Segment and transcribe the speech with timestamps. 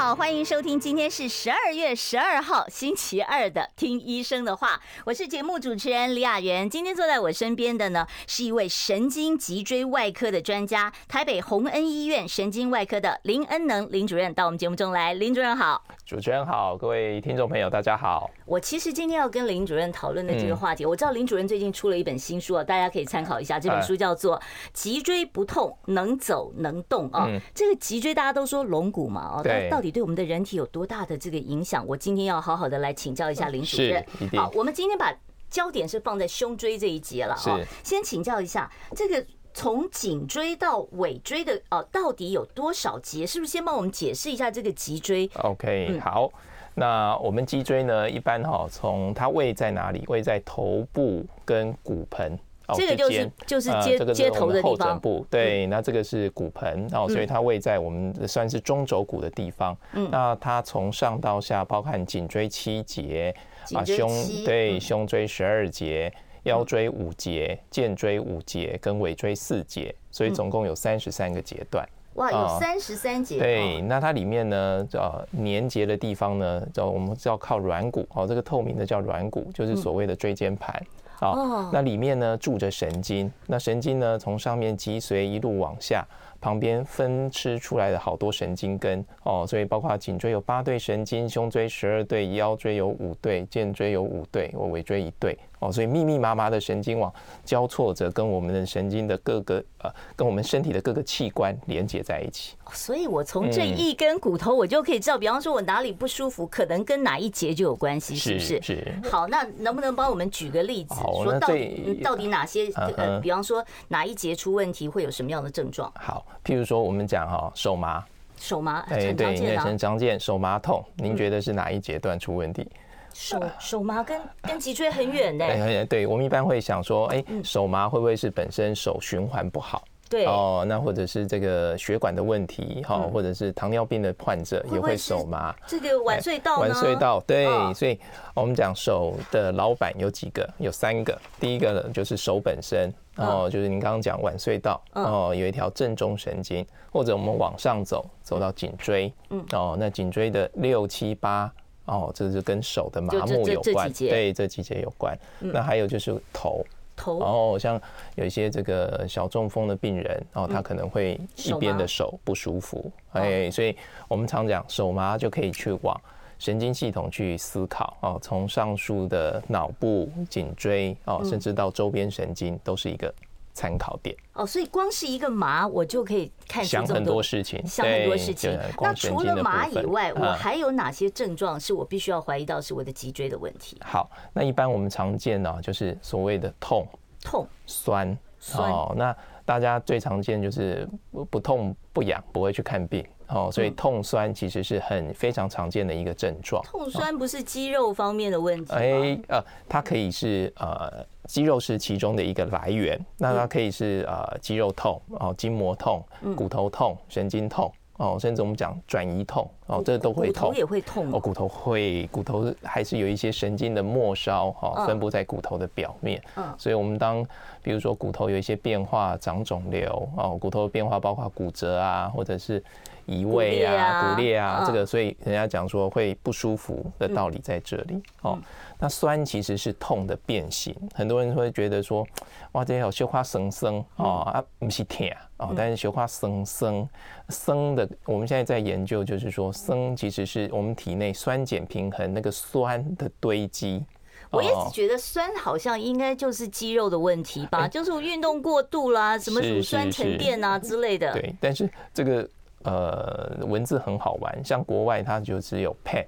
[0.00, 4.68] 好，欢迎收听，今天是十二月十二号星期二的《听医生的话》，
[5.04, 6.70] 我是节目主持人李雅媛。
[6.70, 15.12] 今天坐在我身边的呢，是一位神经脊椎外科的专家，台北洪恩医院神经外科的林恩能林主任到我们节目中来。
[15.12, 18.30] 林主任好，主持人好，各位听众朋友大家好。
[18.46, 23.60] 我其实今天要跟林主任讨论的这个话题，我知道林主任最近出了一本新书啊，大家可以参考一下。
[23.60, 24.38] 这本书叫做
[24.72, 29.36] 《脊椎不痛能走能动》啊，这个脊椎大家都说龙骨嘛。
[29.36, 31.86] 哦，但到底对我们的人体有多大的这个影响？
[31.86, 34.04] 我今天要好好的来请教一下林主任。
[34.36, 35.14] 好，我们今天把
[35.48, 37.60] 焦点是放在胸椎这一节了啊。
[37.82, 43.26] 先请教一下，这个从颈椎到尾椎的哦，到底有多少节？
[43.26, 46.30] 是不是先帮我们解释一下这个脊椎？OK，好，
[46.74, 50.04] 那我们脊椎呢，一般哈，从它位在哪里？
[50.06, 52.38] 位在头部跟骨盆。
[52.74, 55.26] 这个就是就是接接头的地方，后枕部。
[55.30, 59.76] 对，那这个是骨盆，然后所以它位在我们算是中轴骨的地方。
[59.92, 63.34] 嗯，那它从上到下，包含颈椎七节，
[63.74, 64.08] 啊胸
[64.44, 66.12] 对胸椎十二节，
[66.44, 71.86] 腰椎五节，荐椎五节，跟尾椎四节，所以总共有三十三个节段。
[72.14, 73.38] 哇，有三十三节。
[73.38, 80.84] 对，那它里面呢，呃，粘结的地方呢，叫我们叫靠软骨，哦，这个透明的叫软骨，就是所谓的椎间盘。
[81.20, 86.04] 哦，那里面呢住着神经，那神经呢从上面脊髓一路往下，
[86.40, 95.38] 旁边分支出来的好多神经根哦，所以包括颈椎有八对神经，胸椎十二对，腰椎有五对，肩椎有五对，我尾椎一对。
[95.60, 97.12] 哦，所以密密麻麻的神经网
[97.44, 102.56] 交错着，跟我们的神经的各个呃，跟我们身体的各个器官连接在一起。
[102.72, 108.62] 所以我从这一根骨头，我就可以知道，比方说我哪里不舒服，可能跟哪一节就有关系，是不是？
[108.62, 108.94] 是。
[109.10, 115.92] 好，那能不能帮我们举个例子，说到底到底哪些呃，比方说哪一节出问题，会有什么样的症状？
[115.96, 118.02] 好，譬如说我们讲哈，手麻，
[118.38, 122.66] 手麻，哎，对，你很常见，手麻痛，您觉得是哪一阶段出问题？
[123.12, 129.82] 手手麻跟跟脊椎很远的，对，对，我们一般会想说，哎，手麻会不会是本身手循环不好？
[130.08, 135.54] 对哦，那或者是这个血管的问题，哈，或者是糖尿病的患者也会手麻。
[135.68, 137.96] 这个腕隧道，腕隧道，对，所以
[138.34, 140.48] 我们讲手的老板有几个？
[140.58, 141.16] 有三个。
[141.38, 151.48] 第一个呢，就是手本身，哦，就是您刚刚讲腕隧道，哦，有一条正中神经，或者我们往上走，走到颈椎，嗯，哦，那颈椎的六七八。
[151.90, 155.18] 哦，这是跟手的麻木有关，对，这几节有关。
[155.40, 156.64] 那还有就是头，
[156.96, 157.80] 头，然后像
[158.14, 166.00] 有一些这个小中风的病人，哦，他可能会一边的手不舒服，哎，所以我们常讲手麻就可以去往
[166.38, 173.12] 神经系统去思考，哦，从上述的脑部、颈椎，哦，甚至到周边神经，都是一个。
[173.52, 178.58] 参考点哦，所以光是一个麻，我就可以看出想很多事情，想很多事情。
[178.80, 183.76] 那除了麻以外，我还有哪些症状是我必须要怀疑到是我的脊椎的问题？
[183.84, 186.86] 好，那一般我们常见呢，就是所谓的痛、
[187.22, 188.70] 痛、酸、酸。
[188.70, 190.88] 哦，那大家最常见就是
[191.30, 193.04] 不痛不痒，不会去看病。
[193.32, 196.62] 哦，所以痛酸其实是很非常常见的一个症状。
[196.64, 198.78] 痛酸不是肌肉方面的问题吗？
[198.78, 201.04] 哎，呃，它可以是呃。
[201.28, 206.02] 肌肉是其中的一个来源，那它可以是呃肌肉痛哦，筋膜痛、
[206.34, 210.48] 骨头痛、神经痛哦，甚至我们讲转移痛哦，这都会痛。
[210.48, 216.20] 骨头也会痛哦，骨头会，骨头还是有一些神经的末梢哈，分布在骨头的表面。
[216.34, 217.24] 嗯，所以我们当
[217.62, 222.60] 比如说骨头有一些变化，长肿瘤哦，骨头的变化包括骨折啊，或者是
[223.06, 228.02] 移位啊、骨裂啊，这个所以人家讲说会不舒服的道理在这里。
[228.22, 228.38] 哦。
[228.82, 232.06] 那酸其实是痛的变形，很多人会觉得说，
[232.52, 236.88] 哇，这有小花生生哦啊，不是甜哦，但是小花生生
[237.28, 243.84] 生的，我们现在在研究，就是说生其实是我们体内酸碱平衡那个酸的堆积。
[244.30, 251.12] 我一直觉得酸好像应该就是肌肉的问题吧，就是运动过度啦，什么乳酸沉淀啊之类的。
[251.12, 252.26] 对，但是这个
[252.64, 256.04] 呃文字很好玩，像国外它就只有 pain。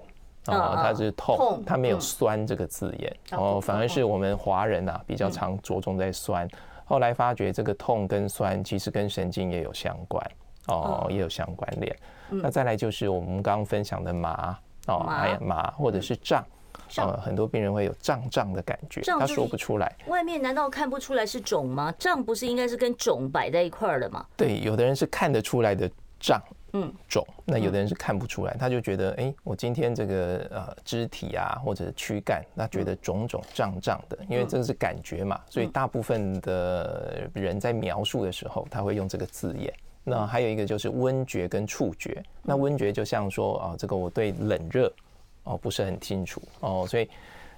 [0.46, 6.49] 哦，它是痛，它没有酸这个字眼，哦，反而是我们华人啊比较常着重在酸。
[6.84, 10.31] 后来发觉这个痛跟酸其实跟神经也有相关，
[10.66, 11.96] 哦，也有相关联。
[12.28, 14.58] 那再来就是我们刚刚分享的麻，
[14.88, 16.44] 哦，还有麻或者是胀，
[16.96, 19.94] 呃，很多病人会有胀胀的感觉，他说不出来。
[20.08, 21.94] 外面难道看不出来是肿吗？
[21.96, 24.26] 胀不是应该是跟肿摆在一块儿的吗？
[24.37, 25.88] 对，有的人是看得出来的
[26.22, 26.40] 胀，
[26.72, 27.26] 嗯，肿。
[27.44, 39.70] 那有的人是看不出来，他就觉得，哎，我今天这个呃肢体啊，或者躯干，那觉得肿肿胀胀的，因为这个是感觉嘛，所以大部分的人在描述的时候，他会用这个字眼。
[40.04, 44.90] 那还有一个就是温觉跟触觉，那温觉就像说啊，这个我对冷热。
[45.44, 47.10] 哦，不是很清楚哦，所以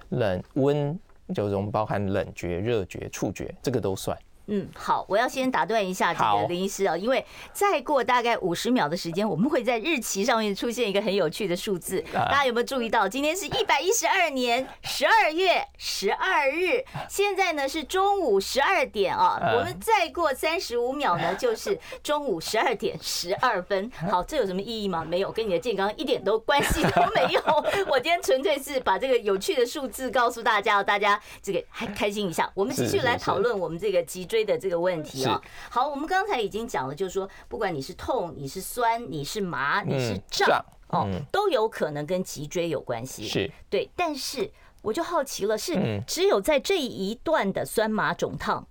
[0.09, 0.99] 冷温
[1.35, 4.17] 就是我们包含冷觉、热觉、触觉，这个都算。
[4.47, 13.09] 嗯，好，我要先打断一下这个林医师啊，因为再过大概五十秒的时间，我们会在日期上面出现一个很有趣的数字，大家有没有注意到？
[13.09, 23.91] 今天是一百一十二年十二月十二日， 现在呢是中午十二点啊，我们再过三十五秒呢 就是中午十二点十二分。
[24.11, 25.03] 好，这有什么意义吗？
[25.03, 27.41] 没有，跟你的健康一点都关系都没有。
[27.89, 32.47] 我今天纯粹是把这个有趣的数字告诉大家，大家这个还开心一下。
[32.53, 34.34] 我们继续来讨论我们这个脊椎。
[34.35, 43.25] 追的这个问题啊，好，我们刚才已经讲了，就是说，不管你是痛，你是酸，你是麻，你是胀，哦，都有可能跟脊椎有关系。
[43.25, 44.51] 是对，但是
[44.81, 48.67] 我就好奇了，是只有在这一段的酸麻肿烫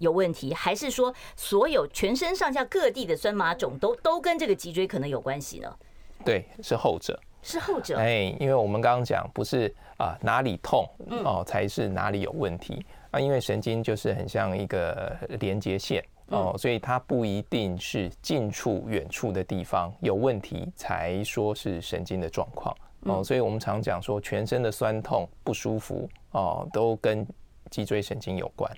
[0.00, 5.72] 有问题，还是说所有全身上下各地的酸麻肿都都跟这个脊椎可能有关系呢？
[6.24, 7.96] 对，是后者，是后者。
[7.96, 10.84] 哎，因为我们刚刚讲，不是啊哪里痛
[11.24, 12.84] 哦，才是哪里有问题。
[13.14, 27.24] 啊，因为神经就是很像一个连接线哦，所以它不一定是近处、远处的地方有问题才说是神经的状况哦，所以我们常讲说全身的酸痛不舒服哦，都跟
[27.70, 28.68] 脊椎神经有关。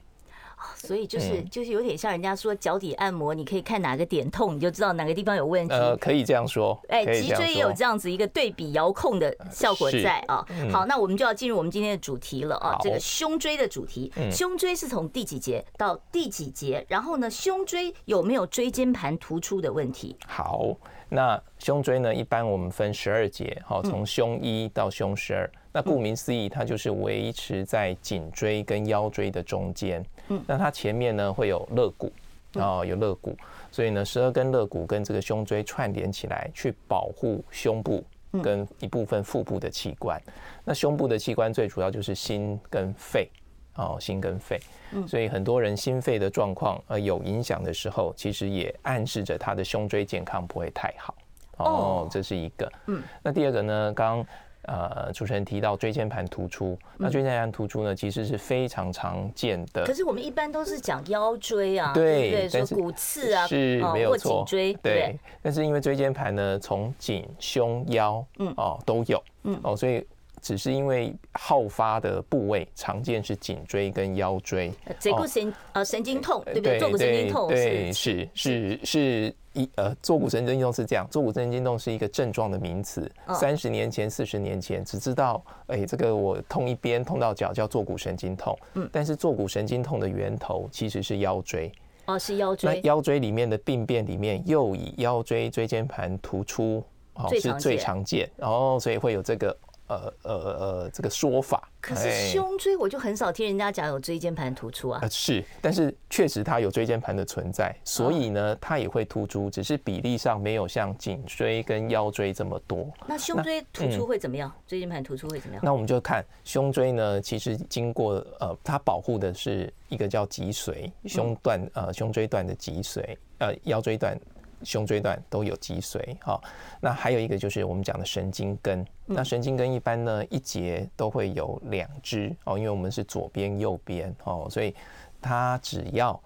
[0.74, 5.74] 所以就是就是有点像人家说脚底按摩，你可以看哪个点痛，你就知道哪个地方有问题。
[5.74, 6.78] 呃，可以这样说。
[6.88, 10.44] 哎，脊椎也有这样子一个对比遥控的效果在啊。
[10.72, 12.76] 好，那我们就要进入我们今天的主题了啊。
[12.80, 16.84] 这个胸椎的主题，胸椎是从第几节到第几节？
[16.88, 20.16] 然后呢，胸椎有没有椎间盘突出的问题？
[20.26, 20.76] 好，
[21.08, 25.50] 那胸椎呢，一般我们分十二节，好，从胸一到胸十二。
[25.72, 30.04] 那顾名思义，它就是维持在颈椎跟腰椎的中间。
[30.28, 32.12] 嗯，那它前面呢会有肋骨，
[32.54, 33.36] 哦，有肋骨，
[33.70, 38.02] 所以呢，十二根肋骨跟这个胸椎串联起来，去保护胸部
[38.42, 40.20] 跟一部分腹部的器官。
[40.64, 43.30] 那胸部的器官最主要就是心跟肺，
[43.76, 44.60] 哦，心跟肺。
[45.06, 51.14] 所以很多人心肺的状况呃有影响的时候，其实也暗示着他的胸椎健康不会太好。
[51.58, 52.72] 哦，这是一个。
[52.86, 54.26] 嗯，那第二个呢，刚。
[54.68, 59.84] 呃，主持人提到椎间盘突出，那椎间盘突出呢，其实是非常常见的。
[59.84, 64.38] 可是我们一般都是讲腰椎啊，对，说骨刺啊，是没有错。
[64.38, 70.04] 颈椎对，但是因为椎间盘呢，从颈、胸、腰，嗯，哦都有，嗯，哦，所以
[70.46, 74.72] 只是因为好发的部位常见是颈椎跟腰椎。
[75.00, 76.78] 坐骨神呃神经痛，对不对？
[76.78, 79.34] 坐骨神经痛，对，是是是。
[79.54, 83.10] 一呃，坐骨神经痛是这样，坐骨神经痛是一个症状的名词。
[83.34, 88.56] 三十年前、四十年前，只知道哎、欸，这个我痛一边痛到脚叫坐骨神经痛。
[88.74, 91.72] 嗯，但是坐骨神经痛的源头其实是腰椎。
[92.04, 92.74] 哦，是腰椎。
[92.74, 96.84] 那腰椎里面的病变里面，又以腰椎椎间盘突出
[97.14, 99.56] 哦是最常见，然后所以会有这个。
[99.86, 101.68] 呃呃呃，这个说法。
[101.80, 104.98] 可是胸椎我就很少听人家讲有椎间盘突出啊。
[105.02, 112.92] 呃，是，但是确实它有椎间盘的存在，所以呢，它也会突出，只是比例上没有像颈椎跟腰椎这么多。
[113.06, 114.52] 那胸椎突出会怎么样？
[114.66, 115.64] 椎间盘突出会怎么样？
[115.64, 124.18] 那我们就看胸椎呢，其实经过呃，它保护的是一个叫脊髓，胸段呃，胸椎段的脊髓，呃，腰椎段。
[124.62, 126.40] 胸椎段都有脊髓，哈，
[126.80, 128.84] 那还有一个就是我们讲的神经根。
[129.04, 134.74] 那神经根一般呢，一节都会有两只哦，因为我们是左边右边哦，所以
[135.20, 136.20] 它只要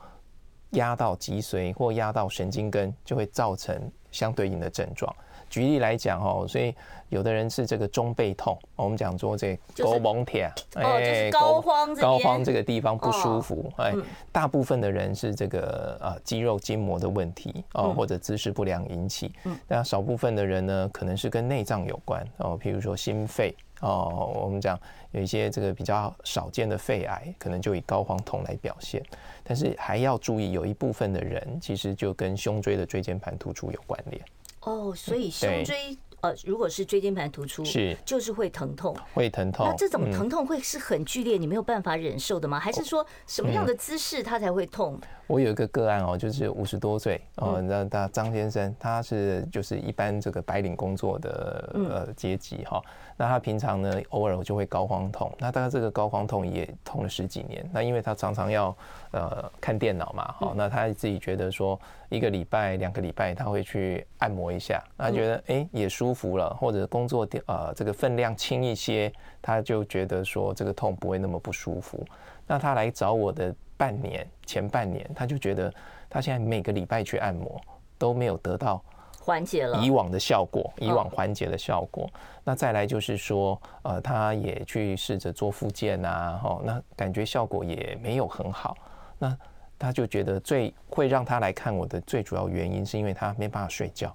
[0.71, 5.15] 压到脊髓或压到神经根，就会造成相对应的症状。
[5.50, 6.75] 举例来讲哦，所以
[7.09, 13.92] 有的人是这个中背痛，我们讲说这高蒙铁，哎，高肓高肓这个地方不舒服，哎，
[14.30, 19.33] 大部分的人是这个呃肌肉筋膜的问题哦，或者姿势不良引起，
[19.66, 24.78] 那少部分的人呢，可能是跟内脏有关哦，譬如说心肺哦，我们讲
[25.11, 29.02] 有一些这个比较少见的肺癌，可能就以高黄痛来表现，
[29.42, 34.23] 但是还要注意，有一部分的人其实就跟胸椎的椎间盘突出有关联。
[34.62, 39.67] 哦，所以胸椎呃，如果是椎间盘突出，是就是会疼痛，会疼痛。
[39.67, 42.61] 那这种疼痛会是很剧烈，你没有办法忍受的吗？
[42.61, 45.00] 还是说什么样的姿势它才会痛？
[45.26, 52.83] 我有一个个案哦，就是五十多岁哦，那他张先生他是就是一般这个白领工作的呃阶级哈。
[53.21, 55.31] 那他平常呢，偶尔就会高肓痛。
[55.39, 57.69] 那大概这个高肓痛也痛了十几年。
[57.71, 58.75] 那因为他常常要
[59.11, 69.12] 呃看电脑嘛，好，那他自己觉得说一个礼拜、两个礼拜他会去按摩一下，他觉得哎、欸、也舒服了，或者工作呃这个分量轻一些，
[69.43, 72.03] 他就觉得说这个痛不会那么不舒服。
[72.47, 75.71] 那他来找我的半年前半年，他就觉得
[76.09, 77.61] 他现在每个礼拜去按摩
[77.99, 78.83] 都没有得到。
[79.31, 82.05] 缓解了以往的效果，以往缓解的效果。
[82.05, 82.11] 哦、
[82.43, 88.77] 那再来就是说，呃，他也去试着做复健啊，哦，那感觉效果也没有很好。
[89.21, 89.37] 那
[89.79, 94.13] 他就觉得最会让他来看我的最主要原因，是因为他没办法睡觉。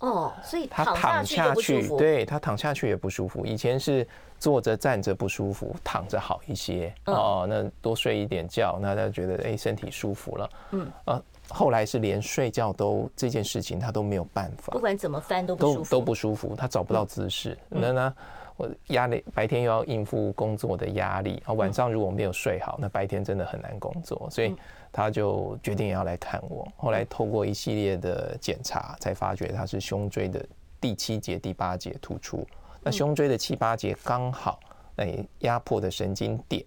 [0.00, 3.46] 哦，所以他躺下去，对，他躺下去也不舒服。
[3.46, 4.06] 以前是
[4.38, 6.94] 坐着站着不舒服，躺着好一些。
[7.06, 10.50] 哦，那多睡一点觉，那他觉得哎、欸，身体舒服了。
[10.72, 11.22] 嗯啊。
[11.50, 17.56] 后来是连睡觉都这件事情他都没有办法，不管怎么翻都不舒服，都不舒服，他找不到姿势。
[17.68, 18.14] 那呢，
[18.56, 24.54] 我压力白天又要应付工作的压力，啊，晚上如果没有睡好，那白天真的很难工作，所以
[24.92, 26.66] 他就决定要来看我。
[26.76, 30.44] 后来透过一系列的检查，才发觉他是胸椎的
[30.80, 32.46] 第七节、第八节突出。
[32.82, 34.60] 那胸椎的七八节刚好
[34.94, 36.64] 那压迫的神经点。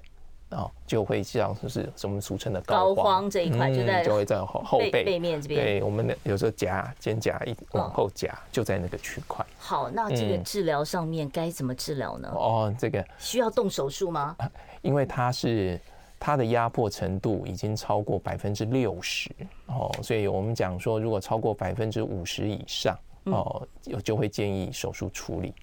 [0.51, 5.63] 哦，就会像就是我们俗称的高肓这一块，就在就会在后后背背面这边。
[5.63, 9.45] 对，我们的有时候夹肩胛一往后夹，就在那个区块。
[9.57, 12.29] 好，那这个治疗上面该怎么治疗呢？
[12.33, 14.35] 哦，这个需要动手术吗？
[14.81, 15.79] 因为它是
[16.19, 19.29] 它的压迫程度已经超过百分之六十
[19.67, 25.53] 哦，所以我们讲说，如果超过百分之五十以上哦，就就会建议手术处理。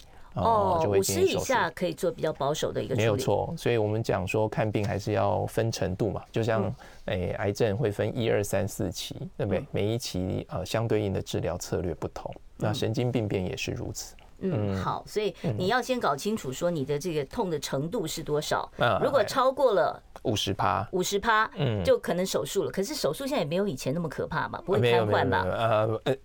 [0.41, 3.53] 哦，五十以下可以做比较保守的一个没有错。
[3.57, 6.73] 所以我们讲说看病还是要分程度嘛，就像
[7.05, 9.65] 诶癌症会分一二三四期，对不对？
[9.71, 14.15] 每一期呃相对应的治疗策略不同，那神经病变也是如此。
[14.41, 18.71] 嗯，好，所以你要先搞清楚说你的这个痛的程度是多少。
[19.01, 22.71] 如果超过了五十趴，五十趴，嗯，就可能手术了。
[22.71, 24.61] 可是手术现在也没有以前那么可怕嘛？
[24.65, 25.43] 不会瘫痪吧？
[25.43, 26.15] 呃呃，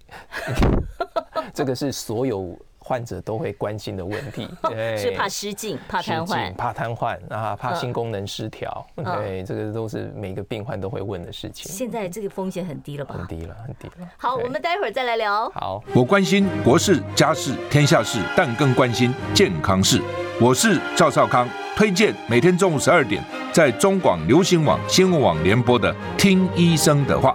[1.52, 2.56] 这个是所有。
[2.86, 11.72] 患者都会关心的问题， 对，是怕失禁、怕瘫痪、怕瘫痪啊，怕心功能失调， 对，这个都是每个病患都会问的事情。
[11.72, 13.14] 现在这个风险很低了吧？
[13.16, 14.06] 很低了，很低了。
[14.18, 15.48] 好，我们待会儿再来聊。
[15.54, 19.98] 好，我关心国事、家事、天下事，但更关心健康事。
[20.38, 27.34] 我是赵少康，推荐每天中午十二点在中广流行网、新闻网联播的《听医生的话》。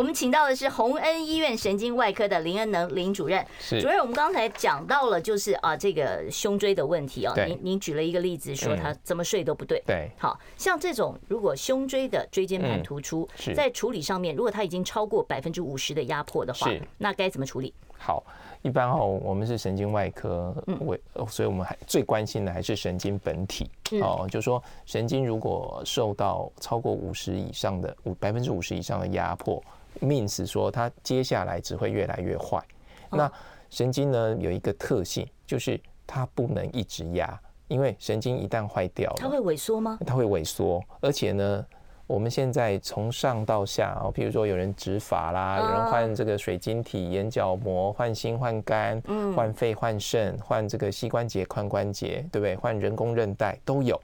[0.00, 3.44] 我们请到的是洪恩医院神经外科的林恩能林主任。
[3.68, 9.78] 主任，我们刚才讲到了，就是啊，这个胸椎的问题啊，您您举了一个例子，说他怎么睡都不对。
[9.86, 17.74] 对，好像这种如果胸椎的椎间盘突出，在处理上面，如果它已经超过百分之五十的压迫的话，那该怎么处理？
[17.98, 18.24] 好，
[18.62, 29.62] 一般哦，我们是神经外科，为，所以我们还最关心的还是神经本体哦，就是说神经如果受到超过五十以上的五百分之五十以上的压迫。
[30.00, 32.62] Means 说它接下来只会越来越坏。
[33.10, 33.30] 那
[33.68, 39.98] 神经呢，有一个特性，就是它不能一直压，因为神经一旦坏掉了，它会萎缩吗？
[40.06, 41.64] 它会萎缩，而且呢，
[42.06, 49.00] 我们现在从上到下啊，譬如说有人植发啦，有人换这个水晶体、眼角膜，换心、换肝、
[49.36, 52.56] 换肺、换肾，换这个膝关节、髋关节，对不对？
[52.56, 54.00] 换人工韧带都有，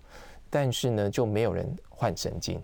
[0.49, 2.61] 但是呢，就没有人换神经。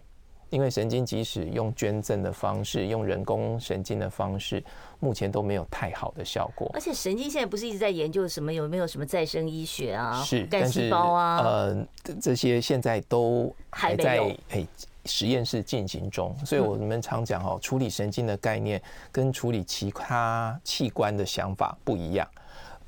[0.52, 4.62] 因为神经即使用捐赠的方式，用人工神经的方式，
[5.00, 6.70] 目前都没有太好的效果。
[6.74, 11.86] 而且神经现在不是一直在研究什么有没有什么再生医学啊，是干细胞啊，呃，
[12.20, 14.18] 这些现在都还在
[14.50, 14.68] 诶
[15.06, 16.36] 实验室进行中。
[16.44, 18.80] 所以我们常讲哦，处理神经的概念
[19.10, 22.28] 跟处理其他器官的想法不一样，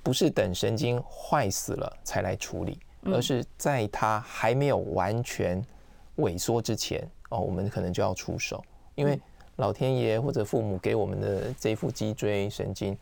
[0.02, 5.64] 不是等神经坏死了才来处理，而是在它还没有完全
[6.18, 7.02] 萎缩之前。
[7.34, 8.64] 哦，我们可能就要出手，
[8.94, 9.20] 因为
[9.56, 12.96] 老天爷或者父母给我们的这一副脊椎神经，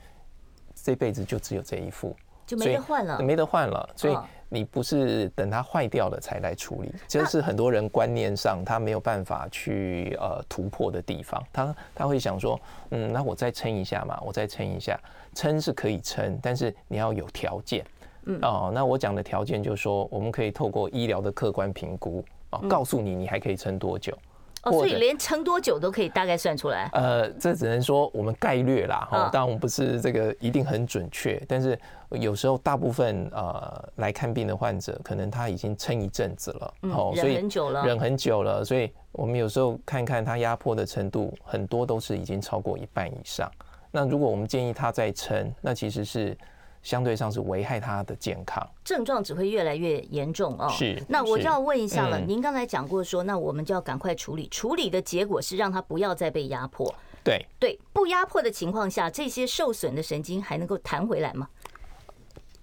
[0.74, 3.88] 这辈子就只有这一副，就没得换了，没得换了。
[3.94, 4.16] 所以
[4.48, 11.42] 你不是等它坏掉了才来处理，这是很多人观念上他没有办法去呃突破的地方。
[11.52, 12.58] 他他会想说，
[12.90, 14.98] 嗯，那我再撑一下嘛，我再撑一下，
[15.34, 17.84] 撑是可以撑，但是你要有条件。
[18.24, 22.24] 嗯，哦，那我讲的条件就是说，我们可以透过医疗的客观评估。
[22.68, 24.16] 告诉你，你还可以撑多久？
[24.64, 26.88] 哦，所以连撑多久都可以大概算出来。
[26.92, 31.76] 呃，这只能说我们概略啦，哈，当然我们不是这个一定很准确，但是
[32.10, 43.50] 有时候大部分呃来看病的患者，可能他已经撑一阵子了，哦，所以忍很久了，忍很久了，所以我们有时候看看他压迫的程度，很多都是已经超过一半以上。
[43.90, 46.38] 那如果我们建议他再撑，那其实是。
[46.82, 50.68] 相对上是危害他的健康，症状只会越来越严重哦。
[50.68, 56.92] 是，那我就要问一下了，您刚才讲过说，那我们就要赶快处理，处理的结果是让他不要再被压迫。
[57.24, 61.48] 对对，不压迫的情况下，这些受损的神经还能够弹回来吗？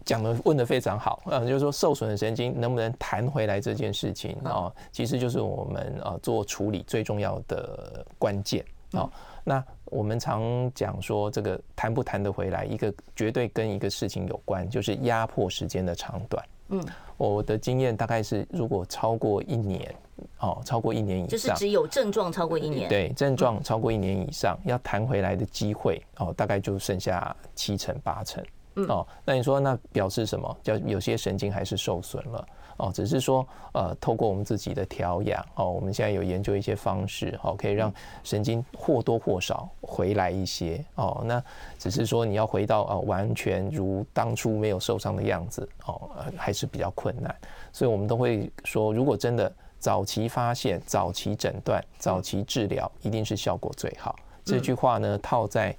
[0.05, 9.09] 讲的问的非常好，嗯，就是说受损的神经能不能弹回来这件事情啊，其实就是我们呃做处理最重要的关键啊。
[9.43, 16.45] 那我们常讲说，这个谈不谈得回来，一个绝对跟一个事情有关，就是压迫时间的长短。
[16.69, 16.85] 嗯，
[17.17, 19.95] 我的经验大概是，如果超过一年，
[20.39, 28.43] 哦，超过一年以上，就是只有症状超过一年，对，症状超过一年以上，要谈回来的机会，哦，大概就剩下七成八成。
[28.87, 30.57] 哦，那你说那表示什么？
[30.63, 32.47] 叫有些神经还是受损了。
[32.77, 37.93] 哦，只是说，呃，透过我们自己的调养，哦，我们现在有研究一些方式，哦，可以让
[38.23, 41.43] 神经或多或少回来一些，哦，那
[41.77, 47.35] 只是说你要回到呃完全如当初没有受伤的样子，哦，还是比较困难，
[47.73, 54.15] 所以我们都会说，如果真的早期发现、早期诊断、早期治疗，一定是效果最好。
[54.45, 55.75] 这句话呢，套在。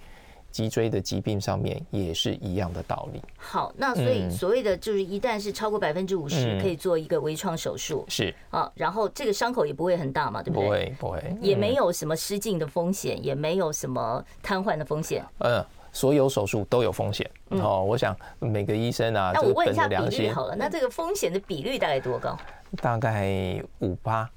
[0.51, 3.23] 脊椎的疾病上面也是一样的道理。
[3.37, 8.05] 好，那所以所谓的就是一旦是超过百分之五十，可以做一个微创手术。
[8.09, 10.67] 是啊，然后这个伤口也不会很大嘛，对不对？
[10.67, 15.25] 不会，不会，也没有什么失禁的风险，也没有什么瘫痪的风险。
[15.39, 17.29] 嗯，所有手术都有风险。
[17.51, 22.37] 哦，我想每个医生啊，那我问一下比率好了，那这个风险的比率大概多高？
[22.81, 24.29] 大概五趴，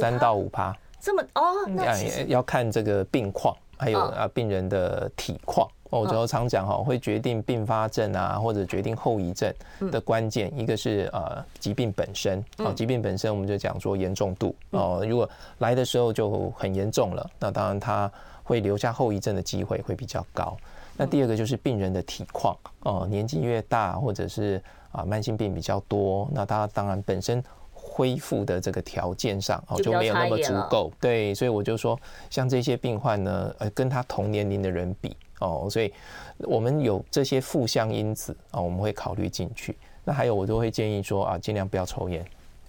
[0.00, 0.76] 三到五趴。
[1.00, 3.56] 这么哦，那要看这个病况。
[3.80, 9.50] 还有啊，病人的体况，我就常讲哈，会决定并发症啊，或者决定后遗症
[9.90, 15.26] 的关键，一个是呃疾病本身，哦，疾病本身我们就讲说严重度哦，如果
[15.58, 18.12] 来的时候就很严重了，那当然他
[18.44, 20.54] 会留下后遗症的机会会比较高。
[20.98, 24.62] 那第二个就是病人的体况哦，年纪越大或者是
[24.92, 27.42] 啊慢性病比较多，那他当然本身。
[27.92, 31.98] 恢复的这个条件上哦，就没有那么足够，对，所以我就说，
[32.30, 35.92] 像这些病患呢，呃，跟他同年龄的人比哦，所以
[36.38, 39.76] 我们有这些负向因子啊，我们会考虑进去。
[40.04, 42.24] 那还有，我都会建议说啊，尽量不要抽烟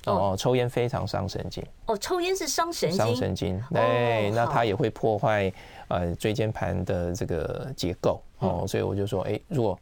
[0.05, 1.63] 哦，抽烟非常伤神经。
[1.85, 5.53] 哦，抽烟是伤神经，伤神经，对，那它也会破坏
[5.89, 9.79] 呃椎间盘的这个结构哦，所以我就说，哎，如果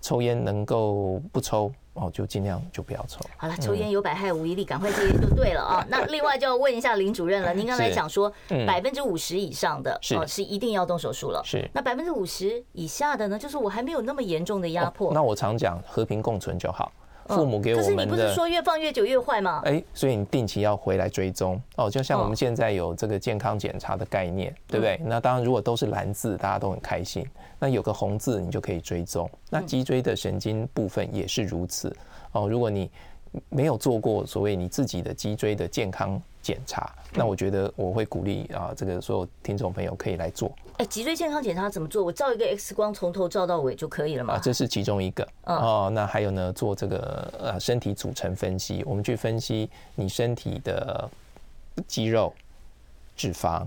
[0.00, 1.72] 抽烟能够不抽。
[2.00, 3.18] 哦，就尽量就不要抽。
[3.36, 5.84] 好了，抽烟有百害无一利，赶快戒烟就对了啊。
[5.90, 8.32] 那另外就要问一下林主任了，您刚才讲说
[8.64, 11.42] 百分之五十以上的哦是一定要动手术了。
[11.44, 11.68] 是。
[11.72, 13.36] 那百分之五十以下的呢？
[13.36, 15.12] 就是我还没有那么严重的压迫。
[15.12, 16.92] 那我常讲和平共存就好。
[17.26, 17.94] 父母给我们的。
[17.94, 19.60] 可是你不是说越放越久越坏吗？
[19.64, 21.90] 哎，所以你定期要回来追踪哦。
[21.90, 25.00] 就像我们现在有这个健康检查的概念，对不对？
[25.04, 27.26] 那当然，如果都是蓝字，大家都很开心。
[27.58, 29.28] 那有个红字，你就可以追踪。
[29.50, 31.94] 那脊椎的神经部分也是如此
[32.32, 32.48] 哦。
[32.48, 32.90] 如果你
[33.50, 40.50] 没有做过所谓你自己的脊椎的健康检查，那我觉得我会鼓励啊，这个所有听众朋友可以来做。
[40.78, 42.02] 哎，脊椎健康检查怎么做？
[42.02, 44.34] 我照一个 X 光，从头照到尾就可以了嘛？
[44.34, 45.90] 啊，这是其中一个哦。
[45.92, 51.10] 那还有呢，做这个呃身体组成分析，我们去分析你身体的
[51.86, 52.32] 肌肉、
[53.16, 53.66] 脂肪。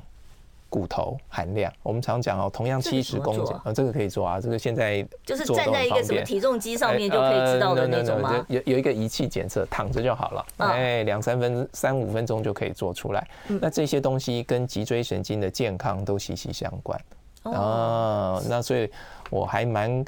[0.72, 8.46] 骨头含量，我们常讲哦，同样七十公斤啊，这个可以做啊，这个现在就是站在一个什么体重机上面就可以知道的那种吗？
[8.48, 13.28] 有有一个仪器检测，躺着就好了，哎，两三分三五分钟就可以做出来。
[13.48, 16.98] 那这些东西跟脊椎神经的健康都息息相关
[17.44, 18.42] 啊。
[18.48, 18.90] 那所以
[19.30, 20.06] 我还蛮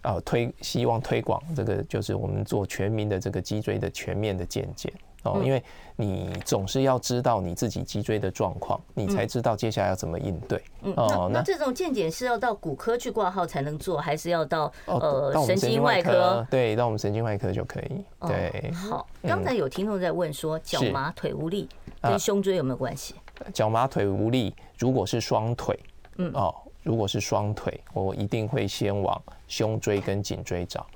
[0.00, 4.90] 啊推希望推广这个，就是我们做全民的这个脊椎的全面的健检。
[5.26, 5.62] 哦，因为
[5.96, 10.62] 你总是要知道你自己脊椎的状况，你才知道接下来要怎么应对。
[10.82, 16.46] 嗯，那那这种健检是要到骨科去挂号才能做，还是要到呃神经外科？
[16.50, 18.04] 对，到我们神经外科就可以。
[18.20, 19.06] 对，好。
[19.22, 21.68] 刚才有听众在问说，脚麻腿无力
[22.00, 23.14] 跟胸椎有没有关系？
[23.52, 25.78] 脚麻腿无力，如果是双腿，
[26.16, 30.86] 嗯哦，如果是双腿，我一定会先往胸椎跟颈椎找，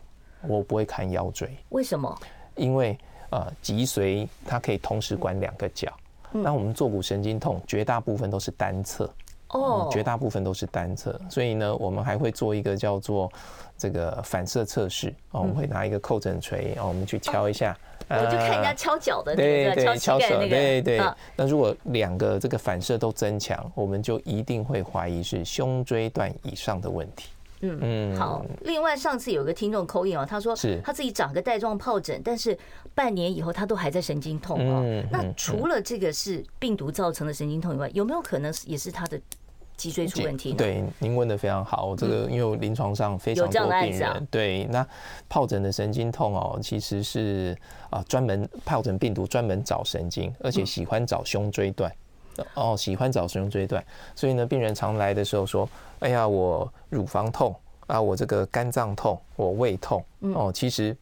[0.43, 1.57] 我不会看腰椎。
[1.71, 2.14] 为什么？
[2.55, 2.99] 因为。
[3.31, 5.93] 呃，脊髓它可以同时管两个脚。
[6.33, 9.11] 那我们坐骨神经痛，绝大部分都是单侧。
[9.49, 11.21] 哦，绝大部分都是单侧。
[11.29, 13.29] 所以呢，我们还会做一个叫做
[13.77, 15.09] 这个反射测试。
[15.33, 17.77] 啊，我们会拿一个叩诊锤，啊，我们去敲一下
[18.09, 20.49] 我就看人家敲脚的那对个，敲膝盖的那个。
[20.49, 21.01] 对对。
[21.35, 27.31] 那如果两个这个反射都增强，我们就一定会怀疑是胸椎段以上的问题。
[27.61, 28.44] 嗯嗯，好。
[28.62, 32.57] 另外，上次有个听众 call in 哦，他说是他自己长个带状疱疹，但是
[32.94, 35.05] 半年以后他都还在神经痛哦。
[35.11, 39.20] 那除了这个是病毒造成的神经痛以外，有没有可能也是他的
[39.77, 40.53] 脊椎出问题？
[40.53, 41.94] 对，您问的非常好。
[41.96, 44.87] 这个因为我临床上非常多病人，对，那
[45.29, 47.57] 疱疹的神经痛哦，其实是
[47.88, 51.90] 啊专门疱疹病毒专门找神经，而且喜欢找胸椎段。
[52.55, 55.68] 哦，喜欢找胸椎段，所以呢，病人常来的时候说
[56.00, 57.55] ：“哎呀，我乳房痛
[57.87, 60.96] 啊，我这个肝脏痛，我胃痛。”哦，其实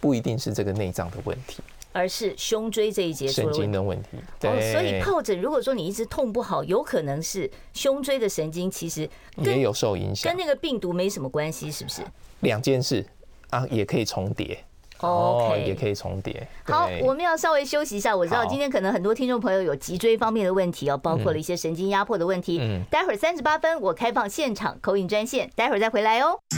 [0.00, 4.08] 不一定是这个内脏的问题，而是胸椎这一节神经的问题。
[4.40, 12.02] 对，哦，所以疱疹如果说你一直痛不好，有可能是胸椎的神经其实也有受影响，跟那个病毒没什么关系，是不是？
[12.40, 13.04] 两件事
[13.50, 14.58] 啊，也可以重叠。
[15.02, 16.46] 哦，也可以重叠。
[16.64, 18.16] 好，我们要稍微休息一下。
[18.16, 22.58] 我知道今天可能很多听众朋友有脊椎方面的问题哦，包括了一些神经压迫的问题。
[22.60, 26.38] 嗯，待会儿三十八分我开放现场口音专线，待会儿再回来哦。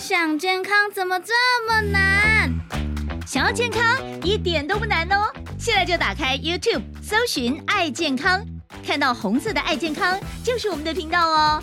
[0.00, 1.32] 想健康怎么这
[1.66, 2.52] 么难？
[3.26, 3.82] 想要健康
[4.22, 8.44] 一点都不难哦，现在就打开 YouTube 搜寻“爱健康”，
[8.86, 11.62] 看到红色的“爱健康”就是我们的频道哦。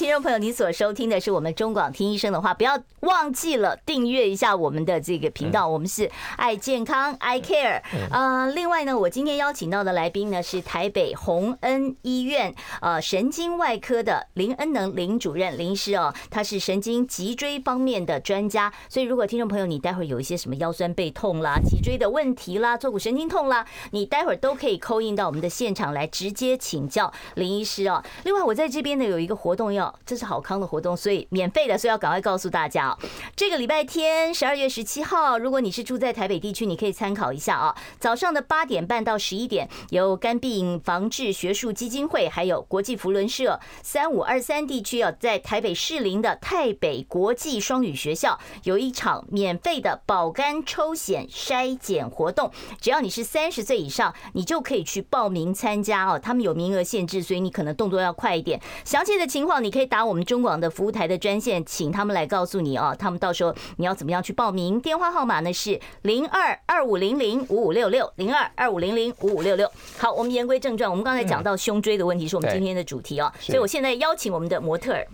[0.00, 5.68] 听众朋友，你所收听的是我们中广听医生的话，不要忘记了订阅一下我们的这个频道。
[5.68, 7.82] 我们是爱健康，I care。
[8.10, 18.72] 呃，另外呢，我今天邀请到的来宾呢是台北洪恩医院呃神经外科的林恩能林主任林医师哦，他是神经脊椎方面的专家。
[18.88, 28.02] 所以如果听众朋友你待会儿有一些什么腰酸背痛啦、脊椎的问题啦、坐骨神经痛啦，你待会儿都可以 call in 到我们的现场来直接请教林医师哦。
[28.24, 29.89] 另外，我在这边呢有一个活动要。
[30.04, 32.98] 这是好康的活动，所以免费的，所以要赶快告诉大家哦。
[33.36, 37.76] 这个礼拜天，十二月十七号，如果你是住在台北地区，你可以参考一下啊。
[37.98, 52.50] 早上的八点半到十一点，由肝病防治学术基金会还有国际福伦社三五二三地区哦，在台北士林的泰北国际双语学校有一场免费的保肝抽血筛检活动。
[52.80, 56.18] 只要你是三十岁以上，你就可以去报名参加哦。
[56.18, 58.60] 他们有名额限制，所以你可能动作要快一点。
[58.84, 59.79] 详细的情况你可以。
[59.86, 62.94] 打我们中广的服务台的专线，请他们来告诉你哦。
[62.98, 64.80] 他们到时候你要怎么样去报名？
[64.80, 69.70] 电话号码呢是零二二五零零五五六六零二二五零零五五六六。
[69.98, 75.06] 好，我们言归正传，我们刚才讲到胸椎的问题是我们今天的主题哦，所以我现在邀请我们的模特儿，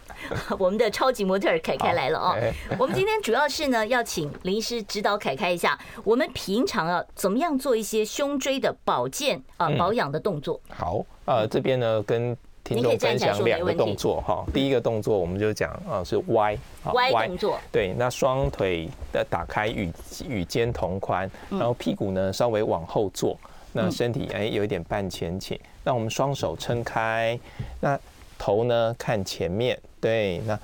[0.58, 2.36] 我们的超级模特儿凯凯来了哦。
[2.78, 10.60] 我们今天主要是呢要请林医师指导凯凯一下，我们平常啊怎么样做一些胸椎的保健啊保养的动作。
[10.68, 12.36] 好，呃，这边呢跟。
[12.66, 16.58] 听众分享两个动作哈，第一个动作我们就讲啊是歪，
[16.94, 19.88] 歪动作，对，那双腿的打开与
[20.28, 23.38] 与肩同宽，然后屁股呢稍微往后坐，
[23.72, 27.38] 那身体哎有一点半前倾，那我们双手撑开，
[27.80, 27.96] 那
[28.36, 30.58] 头呢看前面，对，那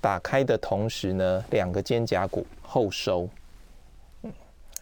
[0.00, 3.28] 打开的同时呢两个肩胛骨后收，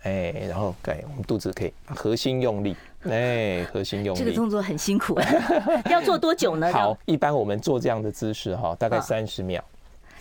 [0.05, 2.77] 哎，然后对，我们肚子可以核心用力。
[3.11, 5.19] 哎，核心用力，这个动作很辛苦，
[5.91, 6.73] 要做多久呢？
[6.73, 9.63] 好，一般我们做这样的姿势哈，大概三十秒。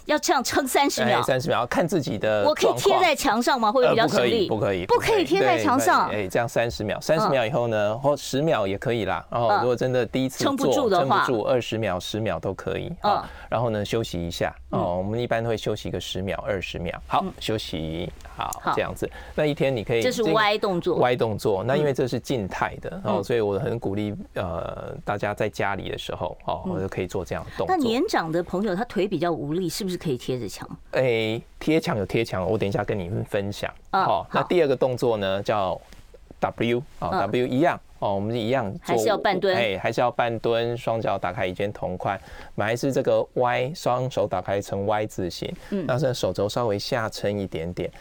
[0.06, 2.44] 要这样撑三十秒，三十秒，看自己的。
[2.44, 3.72] 我可以贴在墙上吗？
[3.72, 4.48] 会比较省力？
[4.48, 6.10] 不可以，不可以贴在墙上。
[6.10, 9.24] 哎，这样三十秒，三十秒以后呢，或十秒也可以啦。
[9.30, 12.92] 然后如果真的第一次做撑不住的话，撑不住二十秒、十秒都可以。
[13.02, 14.54] 啊，然后呢，休息一下。
[14.72, 17.00] 哦，我们一般会休息个十秒、二十秒。
[17.06, 18.12] 好，休息。
[18.36, 19.10] 好，这样子。
[19.36, 20.02] 那一天你可以。
[20.02, 20.98] 这是歪动作。
[20.98, 21.64] 歪动作。
[21.64, 27.76] 那因为这是静态的，哦，所以我很鼓励呃大家在家里的时候，哦，我就可以做这样的动作。
[27.76, 30.68] 那年长的朋友他腿比较无力，是不是可以贴着墙？
[30.92, 33.72] 哎，贴墙有贴墙，我等一下跟你们分享。
[33.92, 35.80] 好，那第二个动作呢，叫
[36.40, 42.20] W 啊，W 一样哦，我们一样还是要半蹲，哎，还是要半蹲，双脚打开与肩同宽，
[42.58, 47.92] 还是这个 Y，双手打开成 Y 字形，嗯，但是手肘稍微下撑一点点，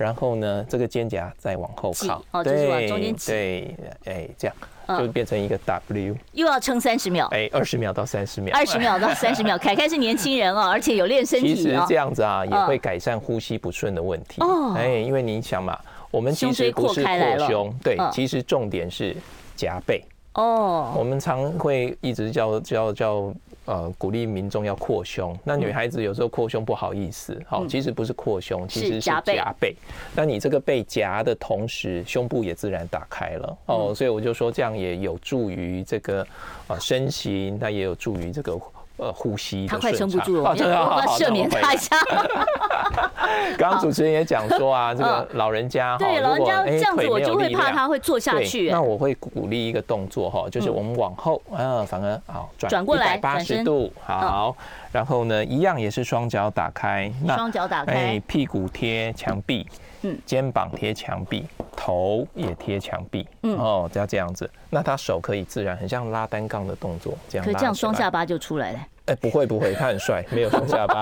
[0.00, 4.56] 然后呢，这个肩胛再往后靠，哦，就是往中间挤，对，哎，这样。
[4.98, 9.56] 就变成一个 W，又要撑三十秒，哎，二十秒到三十秒，二十秒到三十秒。
[9.62, 11.54] 凯凯是年轻人哦，而且有练身体。
[11.54, 14.42] 其实这样子啊，也会改善呼吸不顺的问题。
[14.42, 15.78] 哦，哎，因为你想嘛，
[16.10, 19.16] 我们其实不是扩胸，对，其实重点是
[19.54, 20.02] 夹背。
[20.34, 23.32] 哦，我们常会一直叫叫叫
[23.70, 25.38] 呃鼓励民众要扩胸。
[25.44, 29.20] 那女孩子有时候扩胸不好意思，好，其实不是扩胸，其实是夹
[29.60, 29.76] 背。
[30.14, 36.26] 那你这个背夹的同时，胸部也自然打开了哦，所以我就说这样也有助于这个
[36.66, 38.60] 呃身形，那也有助于这个。
[39.00, 41.96] 呃，呼吸他快撑不住了，我要赦免他一下。
[43.56, 48.70] 刚刚主持人也讲说啊， 这个老人家对老人家这样子，我就会怕他会坐下去。
[48.70, 54.54] 那我会鼓励一个动作哈，就是我们往后啊，反而好转转过来八十度，好，
[54.92, 59.66] 然后呢，一样也是双脚打开，双脚打开，哎，屁股贴墙壁，
[60.02, 68.78] 嗯，肩膀贴墙壁，头也贴墙壁，嗯，哦，只要这样子，那他手可以自然很像拉单杠的动作，这样，可以这样双下巴就出来了。
[69.06, 71.00] 哎，不会不会，他很帅， 没有双下巴。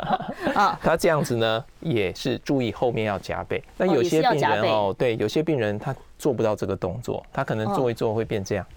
[0.54, 3.62] 啊，他这样子呢，也是注意后面要夹背。
[3.76, 8.64] 那有些病人哦，对，有些病人他做不到这个动作，他可能做一做会变这样。
[8.64, 8.68] 哦，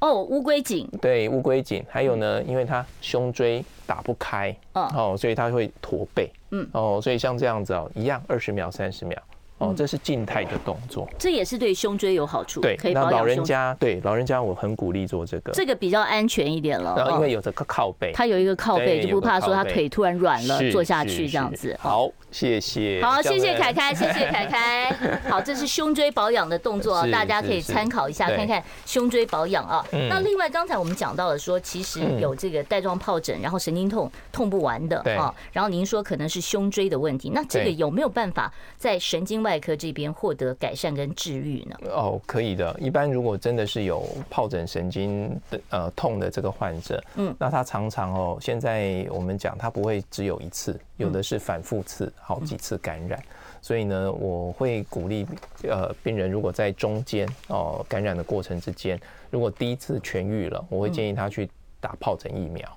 [0.00, 0.88] 乌龟颈。
[1.00, 1.84] 对，乌龟颈。
[1.88, 6.30] 还有呢，因为它胸椎打不开，哦，所以它会驼背。
[6.50, 9.20] 嗯，哦，所以像这样子哦，一样二十秒、三十秒。
[9.58, 12.60] 哦，这是静态的动作，这也是对胸椎有好处。
[12.60, 13.20] 对，可以保养胸椎。
[13.20, 15.52] 那老人家，对老人家，我很鼓励做这个。
[15.52, 16.94] 这个比较安全一点了。
[16.96, 21.76] 然后因为有这个靠背，他有一个靠背，就不怕说他腿突然软了，坐下去这样子。
[21.80, 23.00] 好，谢谢。
[23.02, 24.92] 好，谢谢凯凯，谢谢凯凯。
[25.28, 29.84] 好，这是胸椎保养的动作，大家可以参考一下，看看胸椎保养啊。
[30.08, 35.34] 那另外，刚才我们讲到了说，其实有这个带状疱疹，然后神经痛痛不完的啊。
[35.52, 41.76] 然后您说可能是胸椎的问题，那这个有没有办法在神经外科这边获得改善跟治愈呢？
[41.92, 42.76] 哦，可以的。
[42.80, 53.22] 一般如果真的是有疱疹神经的呃痛的这个患者，嗯，那他常常哦，现在我们讲他不会只有一次，有的是反复次，好几次感染。
[53.62, 55.24] 所以呢，我会鼓励
[55.62, 62.76] 呃病人如果在中间哦感染的过程之间，如果第一次痊愈了，我会建议他去打疱疹疫苗。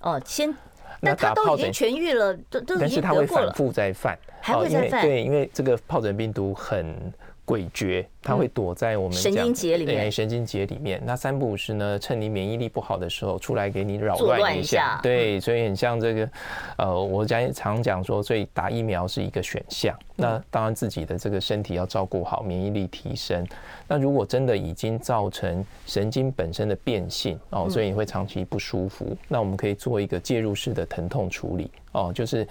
[0.00, 0.54] 哦，先。
[1.00, 2.80] 那他都已经痊愈了，都都已经得过了。
[2.80, 5.02] 但是他会反复再犯，还会再犯。
[5.02, 7.12] 对，因为这个疱疹病毒很
[7.46, 10.10] 诡谲，它会躲在我们神经节里面。
[10.10, 14.98] 神经节里面，那三不五时呢，趁你免疫力不好的时候出来给你扰乱一下。
[15.02, 16.30] 对，所以很像这个，
[16.78, 19.94] 呃，我讲常讲说，所以打疫苗是一个选项。
[20.16, 23.46] 那当然自己的这个身体要照顾好，免疫力提升。
[23.88, 32.46] 那如果真的已经造成神经本身的变性哦，所以你会长期不舒服，那我们可以做一个介入式的疼痛处理哦，就是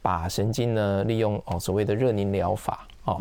[0.00, 3.20] 把神经呢利用哦所谓的热凝疗法哦。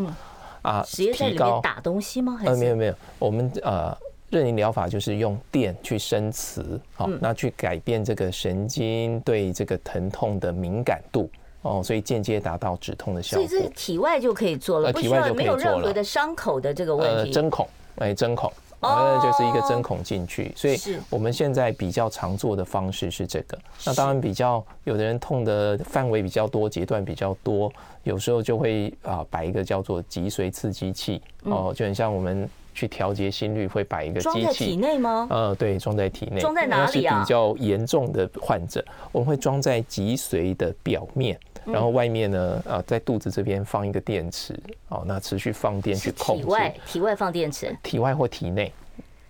[0.67, 2.39] 啊，直接在里面打东西吗？
[2.45, 3.97] 呃，没有没有，我们呃
[4.29, 11.29] 热凝疗法就是用电去生磁，好，那去改变这个神经对这个疼痛的敏感度
[11.61, 13.47] 哦，所以间接达到止痛的效果。
[13.47, 17.31] 所以这体外就可以做了，不需要没有任何的伤口的这个问题。
[17.31, 17.67] 针孔，
[17.99, 18.51] 哎，针孔。
[18.79, 20.77] 呃，就是一个针孔进去，所以
[21.09, 23.57] 我们现在比较常做的方式是这个。
[23.85, 27.71] 那当然比较有的人痛的范围比较多，阶段比较多，
[28.03, 34.41] 有时候就会啊摆一个叫做脊髓刺激器哦，就很像我们去调节心率会摆一个机器。
[34.41, 35.27] 装在体内吗？
[35.31, 36.39] 呃，对，装在体内。
[36.39, 37.19] 装在哪里啊？
[37.19, 41.39] 比较严重的患者，我们会装在脊髓的表面。
[41.71, 44.57] 然后外面呢，啊，在肚子这边放一个电池，
[44.89, 46.43] 哦，那持续放电去控制。
[46.43, 47.77] 体外，体外放电池。
[47.83, 48.73] 体外或体内，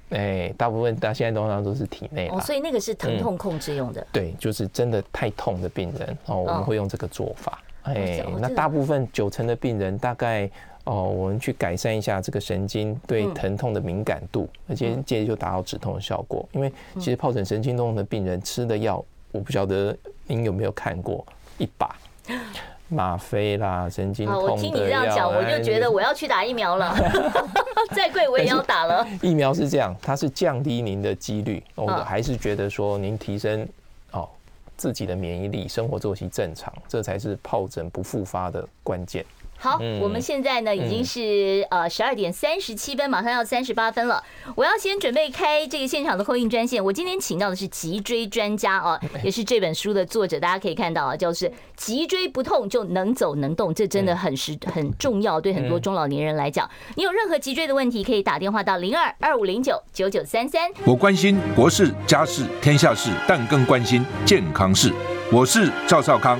[0.09, 2.27] 哎，大部分大家现在通常都是体内。
[2.27, 4.05] 哦，所以那个是疼痛控制用的。
[4.11, 7.61] 对，就是真的太痛的病人，哦，我们会用这个做法。
[7.83, 10.49] 哎，那大部分九成的病人，大概
[10.83, 16.47] 哦，我们去改善一下这个神经对疼痛的敏感度，而且接着就达到止痛的效果。
[16.51, 21.25] 因为其实疱疹神经痛的病人吃的药，我不晓得您有没有看过
[21.57, 21.95] 一把。
[22.89, 24.53] 吗啡啦，神经痛的药。
[24.53, 26.95] 我听你这样讲，我就觉得我要去打疫苗了。
[27.93, 29.05] 再贵我也要打了。
[29.21, 31.63] 疫苗是这样，它是降低您的几率。
[31.75, 33.67] 我还是觉得说，您提升
[34.11, 34.27] 哦
[34.77, 39.25] 自己的免疫力，生活作息正常，这才是疱疹不复发的关键。
[39.59, 44.23] 好，我们现在呢已经是呃十二点三十七分，马上要三十八分了。
[44.55, 46.83] 我要先准备开这个现场的 call in 专线。
[46.83, 50.39] 我今天请到的是脊椎专家啊， 也是这本书的作者。
[50.39, 56.69] 大家可以看到啊，就是脊椎不痛就能走能动，这真的很实很重要，对很多中老年人来讲。
[56.95, 60.69] 你有任何脊椎的问题，可以打电话到零二二五零九九九三三。
[60.85, 64.93] 我关心国事家事天下事，但更关心健康事。
[65.31, 66.39] 我是赵少康，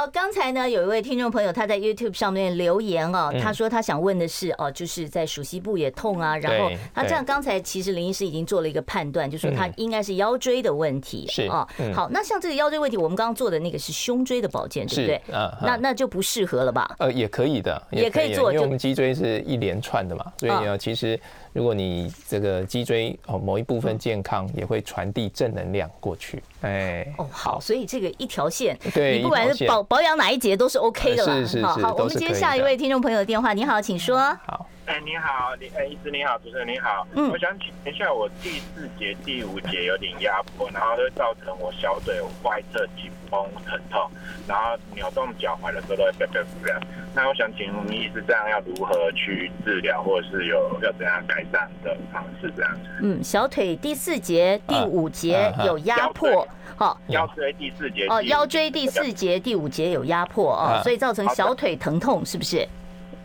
[0.00, 0.06] 好。
[0.06, 11.68] 好，刚才呢有一位听众朋友他在 YouTube 上面留言哦，他说他想问的是哦，就是在鼠蹊部也痛啊，然后他这样刚才其实林医师已经做了一个判断，就说他应该是腰椎的问题是啊。
[11.94, 15.20] 好，那像这个腰椎问题，我们刚刚做的那个是胸椎的保健，对不对？
[15.34, 16.96] 嗯，那那就不适合了吧？
[16.98, 21.20] 呃，也可以的，也可以做，因为我们脊椎是一连串的嘛，所以呢，其实。
[21.52, 26.42] 如果你这个脊椎哦某一部分健康，也会传递正能量过去。
[26.62, 31.34] 哎，哦好，所以这个一条线，对，你不管是保保养哪一节都是 OK 的啦。
[31.34, 33.52] 是是是，好，我们接下一位听众朋友的电话。
[33.52, 34.18] 你好，请说。
[34.46, 34.66] 好。
[34.90, 44.10] 哎，你好，你哎，医师你好，主持人你好，嗯，我想请问一下，我第四节、第五节有点压迫，然后会造成我小腿外侧紧绷疼痛，
[44.48, 46.80] 然后扭动脚踝的时候都会变变不了。
[47.14, 52.52] 那我想请问医师，这样要如何去治疗，或者是有要怎样改善的方式？
[52.56, 62.66] 这样嗯，小腿第四节、第五节有压迫，好，腰椎第四节哦，腰椎第四节、第五节有压迫哦，所以造成小腿疼痛，是不是？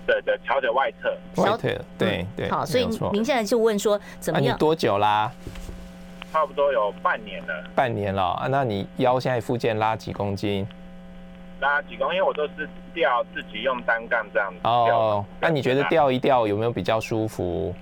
[0.06, 2.50] 对对，小腿外侧，小腿对对。
[2.50, 4.56] 好，所以您现在就问说怎么样？
[4.56, 5.32] 你多久啦？
[6.32, 7.64] 差不多有半年了。
[7.74, 8.48] 半年了啊？
[8.48, 10.68] 那你腰现在附件拉几公斤？
[11.62, 12.18] 拉几公斤？
[12.18, 14.60] 因为我都是吊自己用单杠这样子。
[14.64, 17.74] 哦，那你觉得吊一吊有没有比较舒服？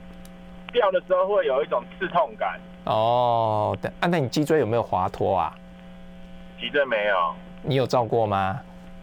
[0.72, 2.60] 吊的时候会有一种刺痛感。
[2.86, 5.54] 哦，对啊，那你脊椎有没有滑脱啊？
[6.60, 7.34] 脊椎没有。
[7.64, 8.60] 你有照过吗？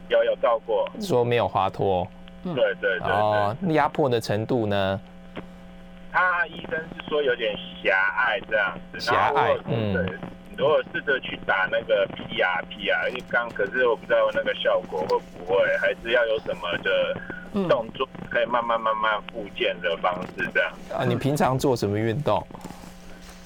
[0.09, 0.89] 有有照过。
[1.01, 2.07] 说没有滑脱。
[2.43, 5.01] 对对对，对哦，压迫的程度呢？
[6.13, 10.19] 他医生是说有点狭隘这样子，狭隘，嗯，对，
[10.59, 15.07] 如果试着去打那个 PRP 啊，因为刚可是我不知道那个效果会
[15.39, 20.73] 不会，还是要有什么的动作可以慢慢慢慢复健的方式这样。
[20.93, 22.45] 啊，你平常做什么运动？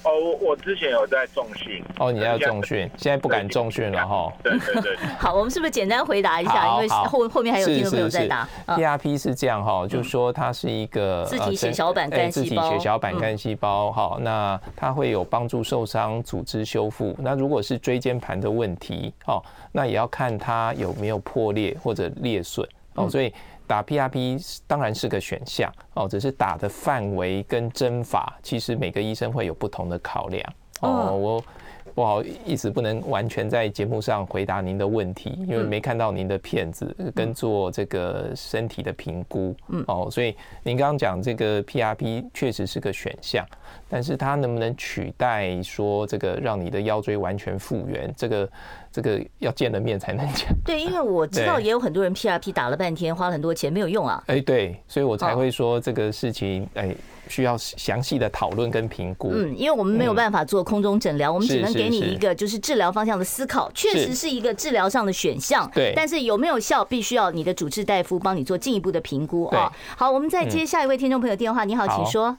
[0.05, 1.83] 哦，我我之前有在重训。
[1.99, 4.31] 哦，你要重训， 现在不敢重训了哈。
[4.43, 4.95] 对对对。
[5.19, 6.75] 好，我们是不是简单回答一下？
[6.75, 8.47] 因为后后面还有听众朋友在答。
[8.67, 17.15] PRP 是这样哈，就是说它是一个自体血小板干细胞，自体血小板干细胞哈，那它会有帮助受伤组织修复。
[17.19, 19.41] 那如果是椎间盘的问题哦，
[19.71, 23.33] 那也要看它有没有破裂或者裂损哦，所以。
[23.67, 31.15] 打 PRP 当然是个选项哦，只是打的范围跟针法，其实每个医生会有不同的考量哦。
[31.15, 31.43] 我
[31.93, 39.55] 不好意思，不能完全在节目上回答您的问题，因为没看到您的片子跟做这个身体的评估
[39.87, 40.09] 哦。
[40.11, 43.45] 所以您刚刚讲这个 PRP 确实是个选项，
[43.95, 48.13] 但是它能不能取代说这个让你的腰椎完全复原？
[48.17, 48.49] 这个？
[48.91, 50.47] 这个要见了面才能讲。
[50.63, 54.23] 对，因为我知道也有很多人 PRP 打了半天，花了很多钱没有用啊。
[54.27, 56.95] 哎，对，所以我才会说这个事情，哎，
[57.27, 59.31] 需要详细的讨论跟评估。
[59.33, 65.69] 嗯，因为我们没有办法做空中诊疗，我们只能给你一个就是治疗方向的思考，确实是一个治疗上的选项。
[65.75, 69.69] 对，但是有没有效，必须要你的主治大夫帮你做进一步的评估啊。
[69.97, 71.65] 好，我们再接下一位听众朋友电话。
[71.65, 72.37] 你好，请说。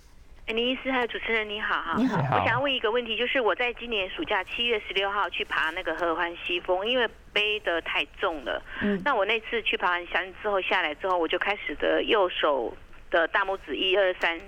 [0.55, 12.73] 林医师还有主持人你好哈，你好，我想要问一个问题，就是我在今年暑假七月十六号去爬那个合欢西峰，因为背得太重了，嗯，那我那次去爬完山之后下来之后，我就开始的右手
[13.11, 14.41] 的大拇指一二三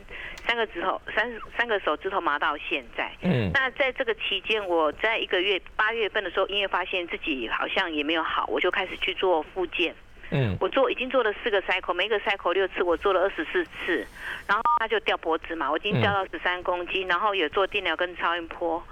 [0.47, 9.93] 三个指头三三个手指头麻到现在，嗯，那在这个期间，我在一个月八月份的时候，因为发现自己好像也没有好，我就开始去做复健。
[10.31, 14.07] 嗯，我做已经做了四个 cycle，每一个 cycle 六次，我做了二十四次，
[14.47, 18.83] 然后他就掉脖子嘛，我已经掉到十三公斤，然后有做电疗跟超音波。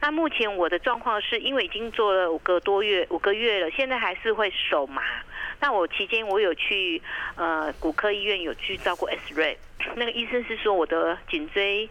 [0.00, 5.02] 那目前我的状况是因为已经做了五个多月，五个月了，现在还是会手麻。
[5.60, 7.00] 那我期间我有去
[7.34, 9.56] 呃骨科医院有去照过 X-ray，
[9.96, 11.88] 那个医生是说我的颈椎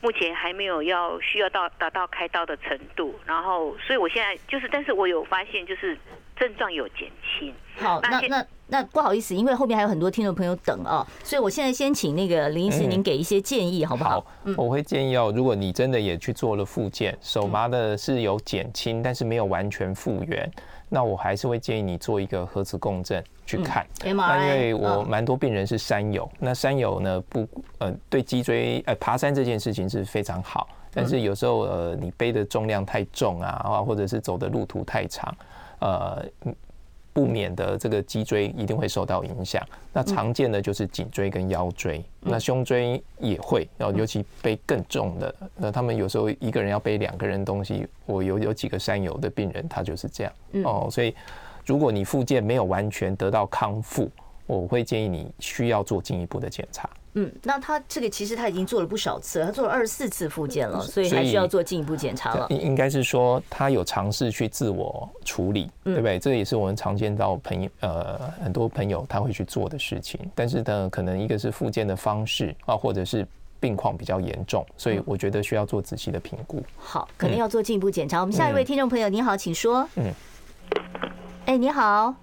[0.00, 5.96] 目前还没有要需要到达到开刀的程度，然后所以我现在就是，但是我有发现就是。
[6.38, 7.52] 症状有减轻。
[7.76, 14.20] 好，那那那不好意思，因为后面还有很多听众朋友等啊，所以我现在先请那个林医师您给一些建议，好不好？
[14.20, 20.50] 好，我会建议哦，如果你真的也去做了复健，手麻的是有减轻，但是没有完全复原，
[20.88, 23.86] 那我还是会建议你做一个核磁共振去看。
[24.02, 27.46] 那因为我蛮多病人是山友，那山友呢不
[27.78, 35.32] 呃对脊椎呃爬山这件事情是非常好，但是有时候呃你背的重量太重啊，啊或者是走的路途太长。
[35.80, 36.24] 呃，
[37.12, 39.60] 不免的这个脊椎一定会受到影响。
[39.92, 47.86] 那常见的就是颈椎跟腰椎，那胸椎也会，然后尤其背更重的，那他们有时候一个人要背两个人东西。
[48.06, 50.32] 我有有几个山友的病人，他就是这样
[50.64, 50.88] 哦。
[50.90, 51.14] 所以
[51.66, 54.08] 如果你附件没有完全得到康复，
[54.46, 56.88] 我会建议你需要做进一步的检查。
[57.20, 62.46] 嗯，那他这个其实他已经做了不少次，他做了二十四次复健了，所以还需要做进一步检查了。
[62.50, 66.18] 应应该是说他有尝试去自我处理，对不对？
[66.18, 73.26] 这也是我们常见到朋友呃很多朋友他会去做的事情，但是呢，可能一个是复健的方式啊，或者是
[73.58, 76.62] 病况比较严重，所以我觉得需要做仔细的评估。
[76.76, 78.20] 好，可能要做进一步检查。
[78.20, 79.88] 我们下一位听众朋友，你好，请说。
[79.96, 80.12] 嗯，
[81.46, 82.14] 哎，你好。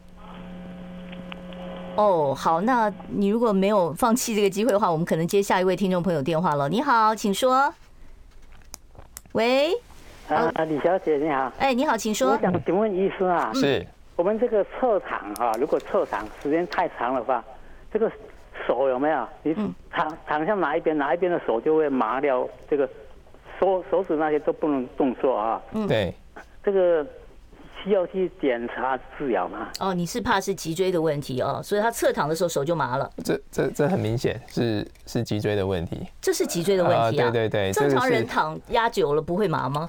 [1.95, 6.67] 哦，好，那你如果没有放弃这个机会的话，我们可能接下一位听众朋友电话了。
[6.67, 7.73] 你好，请说。
[9.31, 9.71] 喂，
[10.27, 11.51] 啊，李小姐你好。
[11.57, 12.31] 哎，你好，请说。
[12.31, 13.85] 我想请问医生啊，是
[14.15, 17.43] 我们这个侧躺啊，如果侧躺时间太长的话，
[17.91, 18.11] 这个
[18.67, 19.27] 手有没有？
[19.43, 19.55] 你
[19.89, 22.89] 躺躺向哪一边，哪一边的手就会麻掉，这个
[23.59, 25.61] 手手指那些都不能动作啊。
[25.71, 26.13] 嗯，对，
[26.63, 27.05] 这个。
[27.85, 29.69] 需要去检查治疗吗？
[29.79, 33.09] 哦，你是怕是脊椎的问题哦，所以他侧躺的时候手就麻了。
[33.23, 36.05] 这这这很明显是是脊椎的问题。
[36.19, 37.29] 这是脊椎的问题啊？
[37.29, 39.87] 对对对，正常人躺压久了不会麻吗？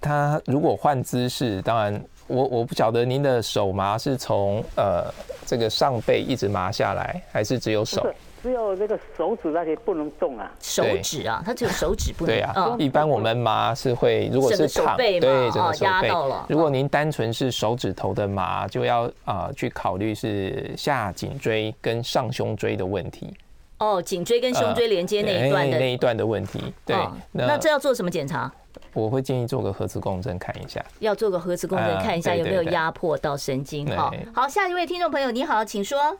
[0.00, 5.04] 他如果换姿势，当然我我不晓得您的手麻是从呃
[5.46, 8.04] 这个上背一直麻下来，还是只有手？
[8.46, 12.32] 只有那个手指那里不能动啊，手指啊，它只有手指不能。
[12.32, 16.08] 对啊，一般我们麻是会，如果是躺，对，整个手背。
[16.48, 23.34] 如果您单纯是手指头的麻，就要啊去考虑是下颈椎跟上胸椎的问题。
[23.78, 26.72] 哦，颈椎跟胸椎连接那一段的那一段的问题。
[26.84, 26.96] 对，
[27.32, 28.48] 那这要做什么检查？
[28.92, 30.80] 我会建议做个核磁共振看一下。
[31.00, 33.84] 要做个核磁共振看一下有没有压迫到神经。
[33.96, 36.16] 好，好，下一位听众朋友你好，请说。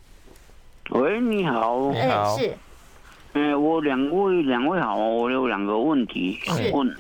[0.91, 1.91] 喂，你好。
[1.93, 2.37] 你好。
[2.39, 2.55] 是。
[3.33, 6.97] 哎，我两位两位好，我有两个问题想问。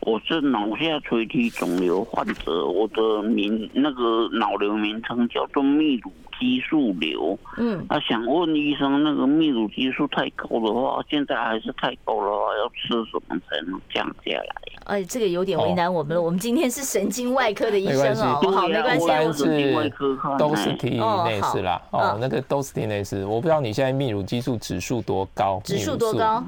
[0.00, 6.12] 我是脑下垂体肿瘤患者，我的名那个脑瘤名称叫做泌乳
[6.42, 7.38] 激素瘤。
[7.56, 7.86] 嗯。
[7.88, 14.56] 那想问医生，那个泌乳激素太高的话，现在还是太高的话，要吃什么才能降下来？
[14.86, 16.20] 哎，这个有点为难我们了。
[16.20, 19.92] 我们今天是神经外科的医生哦，好，没关系，我是
[20.36, 21.80] 都是 T 内是啦。
[21.92, 25.60] 哦，那个都是 T 内是，我不知道你现在泌乳激素指数多高？
[25.64, 26.42] 指数多高？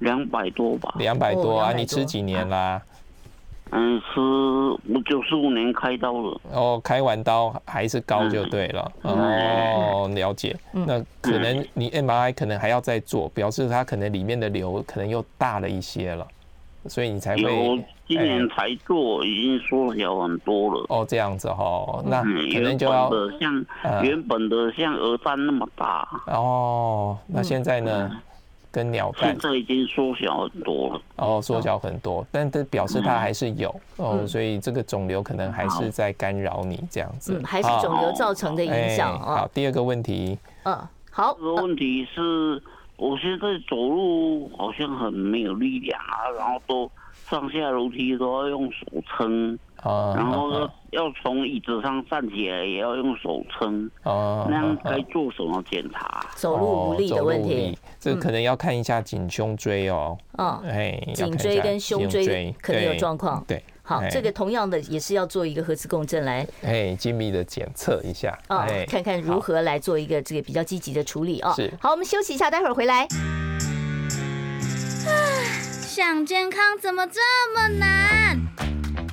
[0.00, 0.92] 两百多吧。
[0.98, 1.72] 两百多啊？
[1.72, 2.82] 你吃几年啦？
[3.70, 6.40] 嗯，是我九十五年开刀了。
[6.52, 8.92] 哦，开完刀还是高就对了。
[9.02, 10.56] 哦，了解。
[10.72, 16.26] 那可能你 MRI 可能还要再做，表示它可能里面的瘤可能又大了一些了。
[16.88, 20.86] 所以你才会有今年才做，已经缩小很多了。
[20.88, 23.10] 哦，这样子哈，那可能就要
[23.40, 23.66] 像
[24.04, 26.08] 原本的像鹅蛋那么大。
[26.26, 28.08] 哦，那现在呢？
[28.76, 31.00] 跟鸟蛋现在已经缩小很多了。
[31.16, 37.38] 哦，缩小很多，但这表示它还是有哦，所以这个肿瘤可能还是在干扰你这样子。
[37.38, 39.18] 嗯，还是肿瘤造成的影响。
[39.18, 40.38] 好，第二个问题。
[40.64, 40.78] 嗯，
[41.10, 41.34] 好。
[41.38, 42.62] 这个问题是。
[42.96, 50.50] 我现在走路好像很没有力量啊，然后都上下楼梯都要用手撑，啊，然后
[50.90, 56.24] 要从椅子上站起来也要用手撑，啊，那样该做什么检查？
[56.34, 63.62] 走路无力的问题，这可能要看一下颈胸椎哦，嗯，哎，颈椎跟胸椎可能有状况，对。
[63.86, 71.54] 好，这个同样的也是要做一个核磁共振来，哎，精密的检测一下，啊，看看如何来做一个这个比较积极的处理啊。
[71.54, 73.06] 是，好，我们休息一下，待会儿回来。
[75.80, 77.20] 想健康怎么这
[77.54, 78.36] 么难？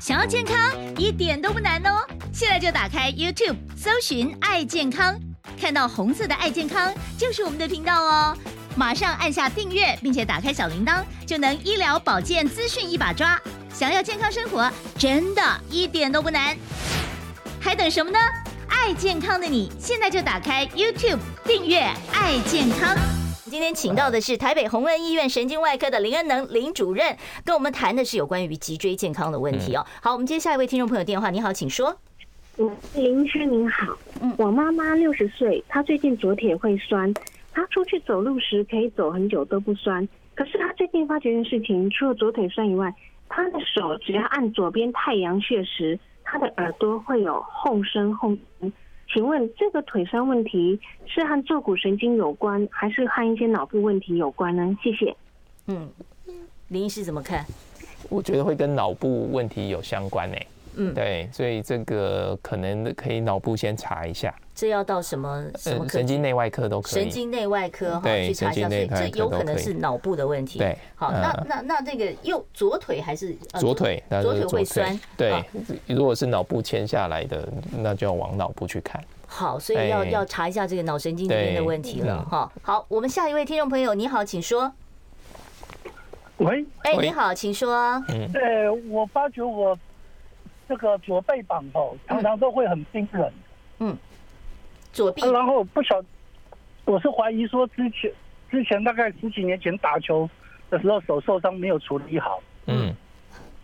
[0.02, 5.16] 想要健康一点都不难哦，现在就打开 YouTube，搜寻“爱健康”，
[5.62, 8.36] 看到红色的“爱健康”就是我们的频道哦。
[8.76, 13.40] 马上按下订阅，并且打开小铃铛，就能医疗保健资讯一把抓。
[13.74, 14.70] 想要健康生活，
[15.00, 16.56] 真的一点都不难，
[17.60, 18.20] 还等什么呢？
[18.70, 21.80] 爱健康的你，现在就打开 YouTube 订阅
[22.14, 22.96] “爱健康”。
[23.50, 29.84] 今天请到的是台北宏恩医院神经外科的林恩能林主任，跟我们谈的是有关于脊椎健康的问题哦。
[30.04, 31.32] 好，我们接下一位听众朋友电话。
[31.32, 31.98] 你好，请说。
[32.60, 33.98] 嗯，林医师您好。
[34.22, 37.12] 嗯，我妈妈六十岁，她最近左腿会酸。
[37.52, 42.94] 她出去走路时可以走很久都不酸，可是她最近发觉一件事情，除了左腿酸以外，
[43.36, 48.30] 他的手只要按左边太阳穴时，他的耳朵会有后声后
[48.60, 48.72] 伸。
[49.12, 54.78] 请问这个腿伤问题是和坐骨神经有关，还是和一些脑部问题有关呢？
[54.84, 55.16] 谢谢。
[55.66, 55.90] 嗯，
[56.68, 57.44] 林医师怎么看？
[58.08, 60.38] 我觉得会跟脑部问题有相关呢。
[60.76, 64.34] 嗯，对，所以这个可能可以脑部先查一下。
[64.56, 67.02] 这要到什么什么神经内外科都可以。
[67.02, 70.60] 神经内外科哈，去查一下，所以这有可能是脑部的问题。
[70.60, 75.00] 对，好，那那那这个右左腿还是左腿，左腿会酸。
[75.18, 75.44] 对，
[75.88, 77.48] 如果是脑部牵下来的，
[77.78, 79.04] 那就要往脑部去看。
[79.26, 82.52] 好，所以要要查一下这个脑神经里面的问题了哈。
[82.62, 84.72] 好，我们下一位听众朋友，你好，请说。
[86.38, 87.74] 喂，哎，你好，请说。
[88.10, 89.78] 嗯，呃，我发觉我
[90.74, 93.32] 这个左背膀哦，常常都会很冰冷。
[93.78, 93.96] 嗯，
[94.92, 95.22] 左臂。
[95.30, 96.02] 然后不晓，
[96.86, 98.12] 我是怀疑说之前
[98.50, 100.28] 之前大概十几年前打球
[100.72, 102.42] 的时候手受伤没有处理好。
[102.66, 102.92] 嗯。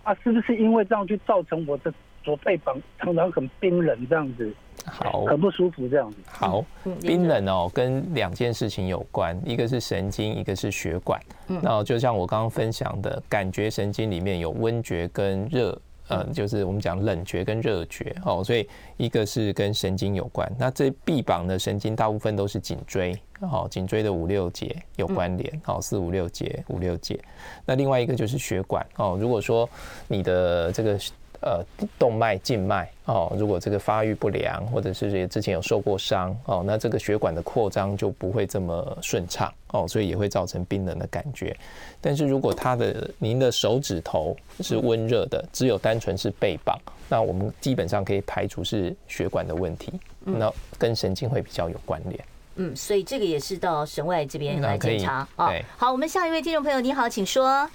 [0.04, 1.92] 啊，是不是因为这样就造成我的
[2.24, 4.54] 左背膀常常很冰冷这样子？
[4.86, 6.18] 好，很不舒服这样子。
[6.28, 6.64] 好，
[7.02, 11.20] 冰冷哦，跟两件事情有关，一个是神经，一个是血管。
[11.48, 15.78] 嗯，那就像我刚刚分享的，感觉神经里面有温觉跟热，
[16.10, 20.52] 嗯，就是我们讲冷觉跟热觉哦，所以一个是跟神经有关。
[20.58, 27.20] 那这臂膀的神经大部分都是颈椎，哦，颈椎的五六节有关联，哦，四五六节，五六节。
[27.66, 29.70] 那另外一个就是血管哦，如果说
[30.08, 31.00] 你的这个。
[31.42, 31.64] 呃，
[31.98, 41.56] 动脉、静脉哦，如果这个发育不良，或者是之前有受过伤哦，那这个血管的扩张就不会这么顺畅哦，所以也会造成冰冷的感觉。
[42.02, 46.78] 但是如果他的您的手指头是温热的，只有单纯是背膀，
[47.08, 49.94] 那我们基本上可以排除是血管的问题，
[50.26, 52.22] 那跟神经会比较有关联。
[52.58, 55.54] 嗯，所以这个也是到神外这边来检查啊。
[55.78, 57.66] 好，我们下一位听众朋友，你好，请说。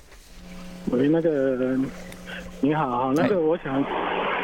[0.90, 1.78] 喂，那个。
[2.61, 3.82] 你好，哈，那个我想，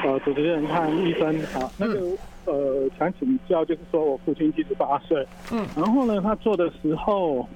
[0.05, 2.01] 呃，主持人看医生，好，那个
[2.45, 7.49] 呃，想请教，就是说我父亲七十八岁，嗯，然后呢，他坐的时候，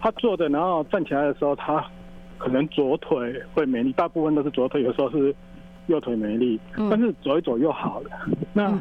[0.00, 1.84] 他坐的，然后站起来的时候，他
[2.38, 5.34] 可能左腿会没力，大部分都是左腿，有时候是
[5.86, 6.58] 右腿没力，
[6.90, 8.10] 但是走一走又好了。
[8.52, 8.76] 那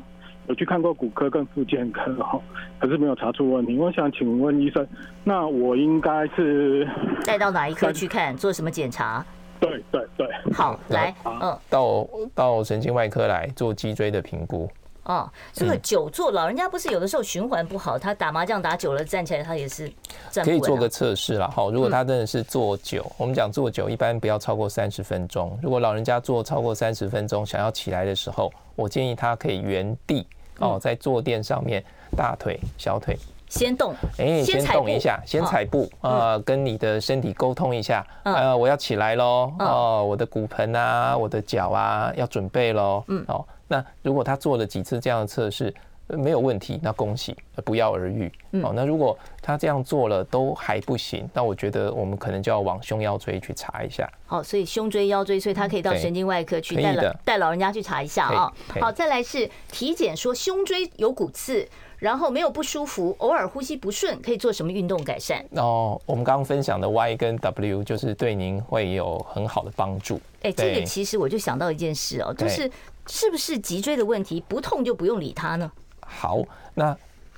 [0.48, 2.40] 有去看过骨科跟复健科，哈，
[2.80, 3.78] 可是没有查出问题。
[3.78, 4.88] 我想请问医生，
[5.24, 6.88] 那我应该是
[7.26, 9.24] 带到哪一科去看，做什么检查？
[9.60, 14.70] 对对对，好，来，嗯，到到神经外科来做脊椎的评估。
[15.04, 19.92] 哦，这个久坐，老人家不是有的时候循环不好，他打麻将打久了，站起来他也是
[20.30, 20.46] 站。
[20.46, 21.48] 可以做个测试啦。
[21.48, 25.58] 哈，如果他真的是坐久，我们讲坐久，一般不要超过三十分钟。
[25.64, 30.28] 如果老人家坐超过三十分钟，想要起来的时候，我建议他可以原地
[30.60, 31.84] 哦，在坐垫上面，
[32.16, 33.18] 大腿、小腿。
[33.50, 45.74] 先动，哎，先动一下，先踩步啊，跟你的身体沟通一下，呃，我要起来喽，哦，我的骨盆啊，我的脚啊，要准备喽，嗯，好，那如果他做了几次这样的测试
[46.08, 47.36] 没有问题，那恭喜，
[47.66, 48.32] 不药而愈，
[48.64, 54.08] 哦，那如果他这样做了都还不行，那我觉得我们可能就要往胸腰椎去查一下。
[54.28, 58.54] 好，所以胸椎腰椎，所以他可以到神经外科去带老带老人家去查一下啊。
[58.80, 61.68] 好，再来是体检说胸椎有骨刺。
[62.00, 65.46] 然后没有不舒服，偶尔呼吸不顺，可以做什么运动改善？
[65.52, 70.20] 哦，我们刚刚分享的 Y 跟 W 就是对您会有很好的帮助。
[70.42, 72.72] 哎，这个其实我就想到一件事哦，就是
[73.08, 75.70] 是不是脊椎的问题，不痛就不用理它呢？
[76.00, 76.40] 好，
[76.74, 76.96] 那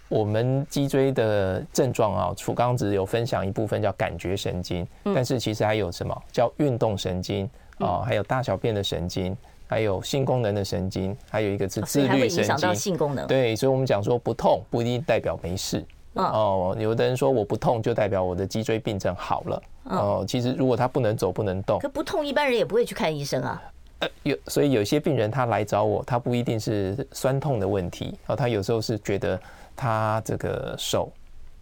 [0.08, 7.50] 我们脊椎的症状啊，楚刚刚只有分享一部分叫感觉神经，但是其实还有什么叫运动神经
[7.80, 8.04] 啊？
[8.06, 9.36] 还有大小便的神经。
[9.72, 13.26] 还有性功能的神经，还有一个是自律影响到性功能。
[13.26, 15.82] 对，所以我们讲说不痛不一定代表没事
[16.16, 16.76] 哦。
[16.78, 20.26] 有的人说我不痛就代表我的脊椎病症好了哦。
[20.28, 23.64] 其实如果他不能走不能动，可不痛一般人也不会去看医生啊。
[24.00, 29.40] 呃，有所以有些病人他来找我，他不一定是酸痛的问题哦，他有时候是觉得
[29.74, 31.10] 他这个手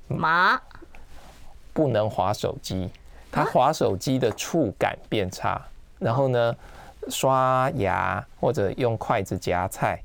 [0.08, 0.60] 麻，
[1.74, 2.90] 不能滑手机，
[3.32, 5.64] 他滑手机的触感变差，
[6.00, 6.56] 然后呢？
[7.08, 10.00] 刷牙或者用筷子夹菜，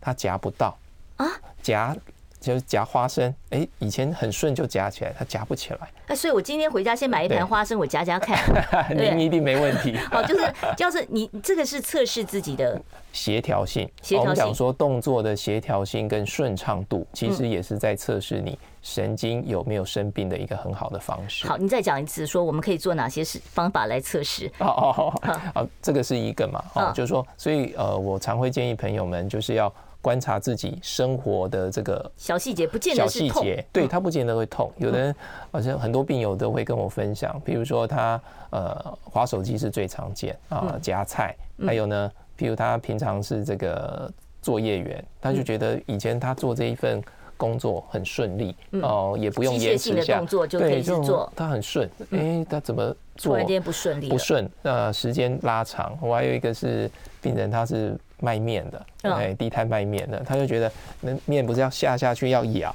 [0.00, 0.76] 他夹不到
[1.16, 1.26] 啊！
[1.62, 1.96] 夹
[2.40, 5.78] 就是夹花生，哎，以前很顺就夹起来，它夹不起来。
[6.06, 8.40] 哎，所以我今天回家先买一盘花生，我夹夹看。
[8.96, 9.96] 您一定没问题。
[10.10, 12.80] 哦，就是就是你这个是测试自己的
[13.12, 13.88] 协调性。
[14.00, 14.22] 协调性。
[14.22, 21.46] 我们讲说动作的协调性跟顺畅度，其实也是在测试你神经有没有生病的一个很好的方式。
[21.46, 24.50] 好，你再讲一次，说我们可以做哪些事方法来测试？
[24.58, 26.64] 哦哦哦，好，这个是一个嘛？
[26.74, 29.70] 哦，就是说，所以呃，我常会建议朋友们就是要。
[30.02, 33.44] 观察自己生活的这个小细节，不见得是痛。
[33.70, 34.72] 对，他不见得会痛。
[34.78, 35.14] 有的人
[35.52, 38.20] 好像很多病友都会跟我分享，比如说他
[38.50, 41.36] 呃滑手机是最常见啊，夹菜，
[41.66, 47.02] 还有呢，比如他平常是这个作业员，他就觉得以前他做这一份
[47.36, 51.90] 工作很顺利哦，也不用延迟一下，动作就可以做，他很顺。
[52.12, 52.84] 哎，他怎么
[53.16, 53.34] 做？
[53.34, 55.98] 突然间不顺利，不顺，那时间拉长。
[56.00, 56.90] 我还有一个是
[57.20, 57.94] 病人，他是。
[58.20, 62.74] 卖面的，哎，地摊卖面的，他就觉得那面不是要下下去要咬，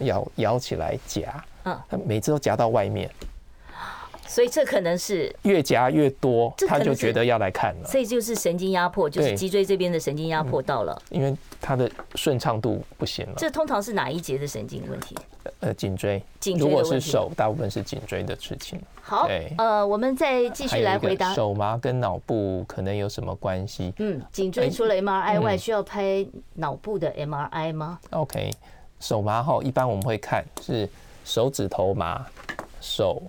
[0.00, 3.10] 咬咬起来夹，他每次都夹到外面，
[4.30, 7.88] 所以这可能是越夹越多，他就觉得要来看了。
[7.88, 13.34] 所以就是神经压迫，就是脊椎这边的神经压迫到了，因为他的顺畅度不行了。
[13.36, 15.16] 这通常是哪一节的神经问题？
[15.58, 16.22] 呃，颈椎。
[16.38, 18.80] 颈椎如果是手，大部分是颈椎的事情。
[19.02, 19.28] 好，
[19.58, 21.34] 呃，我们再继续来回答。
[21.34, 23.92] 手麻跟脑部可能有什么关系？
[23.98, 26.24] 嗯，颈椎除了 MRI 外，需要拍
[26.54, 28.52] 脑部的 MRI 吗？OK，
[29.00, 30.88] 手麻后一般我们会看是
[31.24, 32.24] 手指头麻，
[32.80, 33.20] 手。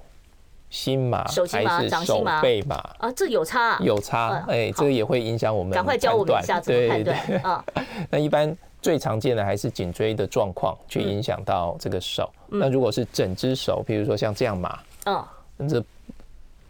[0.71, 3.11] 心麻还是手背麻啊？
[3.11, 4.43] 这有差，有差。
[4.47, 5.73] 哎，这个也会影响我们。
[5.73, 7.65] 赶快教我们一下怎么判断啊？
[8.09, 12.31] 那一般最常见的还是颈椎的状况去影响到这个手。
[12.47, 15.83] 那如果是整只手，比如说像这样麻，嗯，这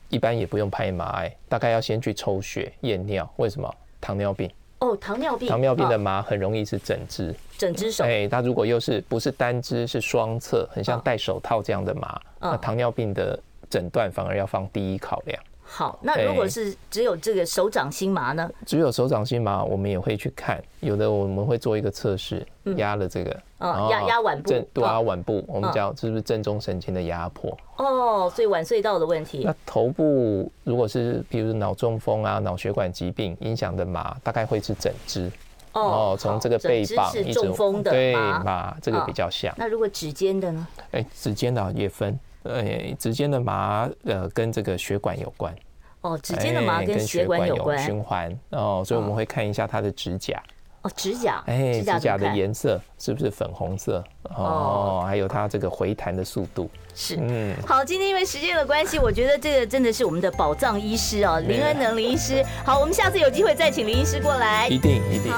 [0.09, 3.31] 一般也不用拍 MRI，大概要先去抽血验尿。
[3.35, 3.71] 为什么？
[4.01, 4.51] 糖尿病。
[4.79, 5.47] 哦，糖尿病。
[5.47, 8.03] 糖尿病的麻很容易是整只，整只手。
[8.03, 13.39] 哎，它如果又是不是单只，是双侧，很像戴手套这样的麻，那糖尿病的。
[13.71, 15.41] 诊断反而要放第一考量。
[15.63, 18.51] 好，那如果是只有这个手掌心麻呢？
[18.65, 20.61] 只有手掌心麻，我们也会去看。
[20.81, 22.45] 有的我们会做一个测试，
[22.75, 27.57] 压了这个，压压腕部，对啊，腕部，我们叫是不是正中神经的压迫？
[27.77, 29.43] 哦，所以腕隧道的问题。
[29.45, 35.31] 那头部如果是比如脑中风啊、脑血管疾病影响的麻，大概会是整只。
[35.71, 39.55] 哦，从这个背膀一直中风的对麻，这个比较像。
[39.57, 40.67] 那如果指尖的呢？
[40.91, 42.19] 哎，指尖的也分。
[42.43, 45.55] 呃，指尖的麻呃跟这个血管有关。
[46.01, 50.41] 哦，指尖的麻跟血管有关，循环哦，所以我们会看一下它的指甲。
[50.81, 54.03] 哦，指甲，哎，指甲的颜色是不是粉红色？
[54.35, 56.67] 哦，还有它这个回弹的速度。
[56.95, 62.43] 是，嗯，好，今天因为时间的关系，我觉得这个真的是我们的宝藏医师哦，林恩能林医师。
[62.65, 64.67] 好，我们下次有机会再请林医师过来。
[64.69, 65.31] 一定，一定。